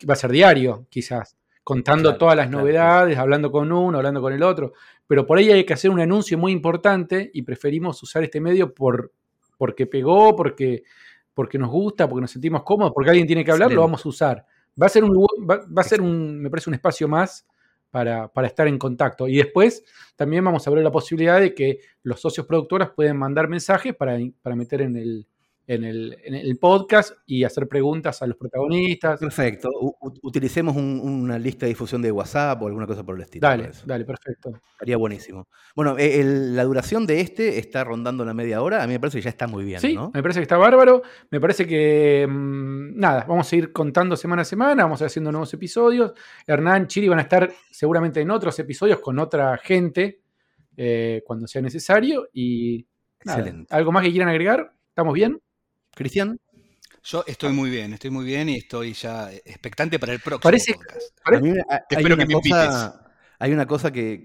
va 0.09 0.15
a 0.15 0.17
ser 0.17 0.31
diario, 0.31 0.87
quizás, 0.89 1.37
contando 1.63 2.17
todas 2.17 2.35
las 2.35 2.49
novedades, 2.49 3.19
hablando 3.19 3.53
con 3.53 3.71
uno, 3.71 3.99
hablando 3.99 4.23
con 4.23 4.33
el 4.33 4.43
otro, 4.43 4.73
pero 5.07 5.27
por 5.27 5.37
ahí 5.37 5.51
hay 5.51 5.65
que 5.65 5.75
hacer 5.75 5.91
un 5.91 6.01
anuncio 6.01 6.39
muy 6.39 6.51
importante 6.51 7.31
y 7.35 7.43
preferimos 7.43 8.03
usar 8.03 8.25
este 8.25 8.41
medio 8.41 8.73
por, 8.73 9.13
porque 9.59 9.87
pegó, 9.87 10.35
porque, 10.35 10.83
porque 11.35 11.59
nos 11.59 11.69
gusta, 11.69 12.09
porque 12.09 12.23
nos 12.23 12.31
sentimos 12.31 12.63
cómodos, 12.63 12.93
porque 12.95 13.11
alguien 13.11 13.27
tiene 13.27 13.45
que 13.45 13.53
hablar, 13.53 13.71
lo 13.71 13.83
vamos 13.83 14.07
a 14.07 14.09
usar. 14.09 14.47
Va 14.83 14.87
a 14.87 14.89
ser 14.89 15.05
un, 15.05 15.13
va 15.47 15.83
a 15.83 15.85
ser 15.85 16.01
un, 16.01 16.41
me 16.41 16.49
parece 16.49 16.71
un 16.71 16.75
espacio 16.75 17.07
más 17.07 17.47
para, 17.91 18.31
estar 18.45 18.69
en 18.69 18.79
contacto. 18.79 19.29
Y 19.29 19.37
después 19.37 19.85
también 20.17 20.45
vamos 20.45 20.67
a 20.67 20.71
ver 20.71 20.83
la 20.83 20.93
posibilidad 20.93 21.41
de 21.41 21.55
que 21.55 21.81
los 22.03 22.21
socios 22.21 22.47
productoras 22.47 22.91
pueden 22.91 23.17
mandar 23.17 23.49
mensajes 23.49 23.95
para, 23.95 24.19
para 24.43 24.57
meter 24.57 24.83
en 24.83 24.97
el, 24.97 25.27
en 25.75 25.85
el, 25.85 26.59
podcast 26.59 27.15
y 27.27 27.45
hacer 27.45 27.69
preguntas 27.69 28.21
a 28.23 28.27
los 28.27 28.37
protagonistas. 28.37 29.21
Perfecto. 29.21 29.69
utilicemos 30.23 30.75
una 30.77 31.39
lista 31.39 31.65
de 31.65 31.71
difusión 31.71 32.03
de 32.03 32.11
WhatsApp 32.11 32.61
o 32.61 32.67
alguna 32.67 32.89
cosa 32.89 33.05
por 33.05 33.15
el 33.15 33.23
estilo. 33.23 33.47
Dale, 33.47 33.71
dale, 33.85 34.05
perfecto. 34.05 34.53
Estaría 34.73 34.97
buenísimo. 34.97 35.47
Bueno, 35.77 35.97
eh, 35.97 36.23
la 36.25 36.65
duración 36.65 37.07
de 37.07 37.21
este 37.21 37.59
está 37.59 37.85
rondando 37.85 38.25
la 38.25 38.35
media 38.35 38.63
hora. 38.63 38.83
A 38.83 38.87
mí 38.89 38.95
me 38.95 39.01
parece 39.01 39.19
que 39.19 39.23
ya 39.23 39.31
está 39.31 39.47
muy 39.47 39.65
bien. 39.65 39.81
Sí, 39.81 39.97
me 40.13 40.23
parece 40.23 40.41
que 40.41 40.43
está 40.43 40.57
bárbaro. 40.57 41.03
Me 41.31 41.41
parece 41.41 41.65
que, 41.69 42.27
mm, 42.29 42.99
nada, 42.99 43.25
vamos 43.29 43.53
a 43.53 43.57
ir 43.57 43.73
contando 43.73 44.17
semana 44.17 44.43
a 44.43 44.47
semana, 44.47 44.83
vamos 44.83 45.01
a 45.01 45.05
ir 45.05 45.07
haciendo 45.07 45.31
nuevos 45.31 45.55
episodios. 45.55 46.15
Hernán, 46.49 46.89
Chiri 46.89 47.07
van 47.07 47.21
a 47.21 47.23
estar 47.23 47.49
seguramente 47.71 48.21
en 48.21 48.31
otros 48.33 48.59
episodios 48.59 48.99
con 48.99 49.21
otra 49.21 49.57
gente 49.59 50.21
eh, 50.77 51.23
cuando 51.25 51.47
sea 51.47 51.63
necesario. 51.63 52.29
Y 52.33 52.85
Excelente. 53.21 53.73
¿algo 53.73 53.93
más 53.93 54.03
que 54.03 54.11
quieran 54.11 54.31
agregar? 54.31 54.73
¿Estamos 54.89 55.15
bien? 55.15 55.41
Cristian. 56.01 56.41
Yo 57.03 57.25
estoy 57.27 57.53
muy 57.53 57.69
bien, 57.69 57.93
estoy 57.93 58.09
muy 58.09 58.25
bien 58.25 58.49
y 58.49 58.57
estoy 58.57 58.95
ya 58.95 59.31
expectante 59.31 59.99
para 59.99 60.15
el 60.15 60.21
próximo 60.21 60.41
parece, 60.41 60.73
podcast. 60.73 61.13
Espero 61.91 62.17
que 62.17 62.25
me 62.25 62.33
cosa, 62.33 63.05
Hay 63.39 63.53
una 63.53 63.67
cosa 63.67 63.93
que, 63.93 64.25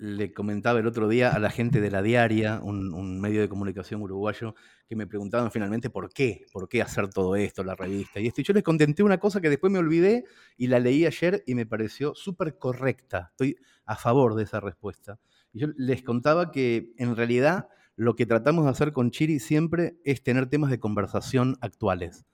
le 0.00 0.32
comentaba 0.32 0.80
el 0.80 0.88
otro 0.88 1.06
día 1.06 1.30
a 1.30 1.38
la 1.38 1.50
gente 1.50 1.80
de 1.80 1.92
La 1.92 2.02
Diaria, 2.02 2.58
un, 2.60 3.20
medio 3.20 3.42
de 3.42 3.48
comunicación 3.48 4.02
uruguayo, 4.02 4.56
que 4.88 4.96
me 4.96 5.06
preguntaban 5.06 5.52
finalmente 5.52 5.88
por 5.88 6.12
qué, 6.12 6.46
por 6.52 6.68
qué 6.68 6.82
hacer 6.82 7.08
todo 7.10 7.36
esto, 7.36 7.62
la 7.62 7.76
revista. 7.76 8.18
Y 8.18 8.26
esto, 8.26 8.42
yo 8.42 8.52
les 8.52 8.64
contenté 8.64 9.04
una 9.04 9.18
cosa 9.18 9.40
que 9.40 9.50
después 9.50 9.72
me 9.72 9.78
olvidé 9.78 10.24
y 10.56 10.66
la 10.66 10.80
leí 10.80 11.06
ayer 11.06 11.44
y 11.46 11.54
me 11.54 11.64
pareció 11.64 12.16
súper 12.16 12.58
correcta. 12.58 13.28
Estoy 13.30 13.56
a 13.86 13.94
favor 13.94 14.34
de 14.34 14.42
esa 14.42 14.58
respuesta. 14.58 15.20
Y 15.52 15.60
yo 15.60 15.68
les 15.76 16.02
contaba 16.02 16.50
que 16.50 16.92
en 16.98 17.14
realidad 17.14 17.68
lo 17.96 18.16
que 18.16 18.26
tratamos 18.26 18.64
de 18.64 18.70
hacer 18.70 18.92
con 18.92 19.10
Chiri 19.10 19.38
siempre 19.38 19.96
es 20.04 20.22
tener 20.22 20.46
temas 20.48 20.70
de 20.70 20.80
conversación 20.80 21.56
actuales, 21.60 22.26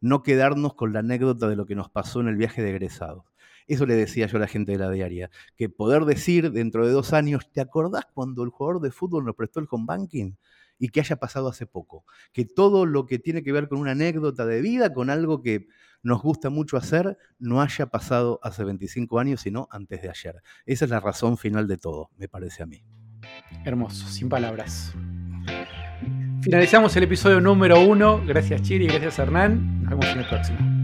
no 0.00 0.22
quedarnos 0.22 0.74
con 0.74 0.92
la 0.92 1.00
anécdota 1.00 1.48
de 1.48 1.56
lo 1.56 1.66
que 1.66 1.74
nos 1.74 1.90
pasó 1.90 2.20
en 2.20 2.28
el 2.28 2.36
viaje 2.36 2.62
de 2.62 2.70
egresados. 2.70 3.24
Eso 3.66 3.86
le 3.86 3.96
decía 3.96 4.26
yo 4.26 4.36
a 4.36 4.40
la 4.40 4.46
gente 4.46 4.72
de 4.72 4.78
la 4.78 4.90
diaria, 4.90 5.30
que 5.56 5.68
poder 5.68 6.04
decir 6.04 6.52
dentro 6.52 6.86
de 6.86 6.92
dos 6.92 7.12
años, 7.12 7.50
¿te 7.50 7.60
acordás 7.60 8.06
cuando 8.12 8.44
el 8.44 8.50
jugador 8.50 8.80
de 8.80 8.92
fútbol 8.92 9.24
nos 9.24 9.34
prestó 9.34 9.58
el 9.60 9.66
home 9.70 9.86
banking? 9.86 10.34
Y 10.78 10.90
que 10.90 11.00
haya 11.00 11.16
pasado 11.16 11.48
hace 11.48 11.66
poco. 11.66 12.04
Que 12.34 12.44
todo 12.44 12.84
lo 12.84 13.06
que 13.06 13.18
tiene 13.18 13.42
que 13.42 13.50
ver 13.50 13.66
con 13.66 13.78
una 13.78 13.92
anécdota 13.92 14.44
de 14.44 14.60
vida, 14.60 14.92
con 14.92 15.08
algo 15.08 15.40
que 15.40 15.68
nos 16.02 16.22
gusta 16.22 16.50
mucho 16.50 16.76
hacer, 16.76 17.16
no 17.38 17.62
haya 17.62 17.86
pasado 17.86 18.38
hace 18.42 18.62
25 18.62 19.18
años, 19.18 19.40
sino 19.40 19.68
antes 19.70 20.02
de 20.02 20.10
ayer. 20.10 20.42
Esa 20.66 20.84
es 20.84 20.90
la 20.90 21.00
razón 21.00 21.38
final 21.38 21.66
de 21.66 21.78
todo, 21.78 22.10
me 22.18 22.28
parece 22.28 22.62
a 22.62 22.66
mí. 22.66 22.84
Hermoso, 23.64 24.06
sin 24.08 24.28
palabras. 24.28 24.94
Finalizamos 26.42 26.96
el 26.96 27.04
episodio 27.04 27.40
número 27.40 27.80
uno. 27.80 28.22
Gracias 28.24 28.62
Chiri, 28.62 28.86
gracias 28.86 29.18
Hernán. 29.18 29.82
Nos 29.82 29.90
vemos 29.90 30.06
en 30.06 30.18
el 30.18 30.28
próximo. 30.28 30.75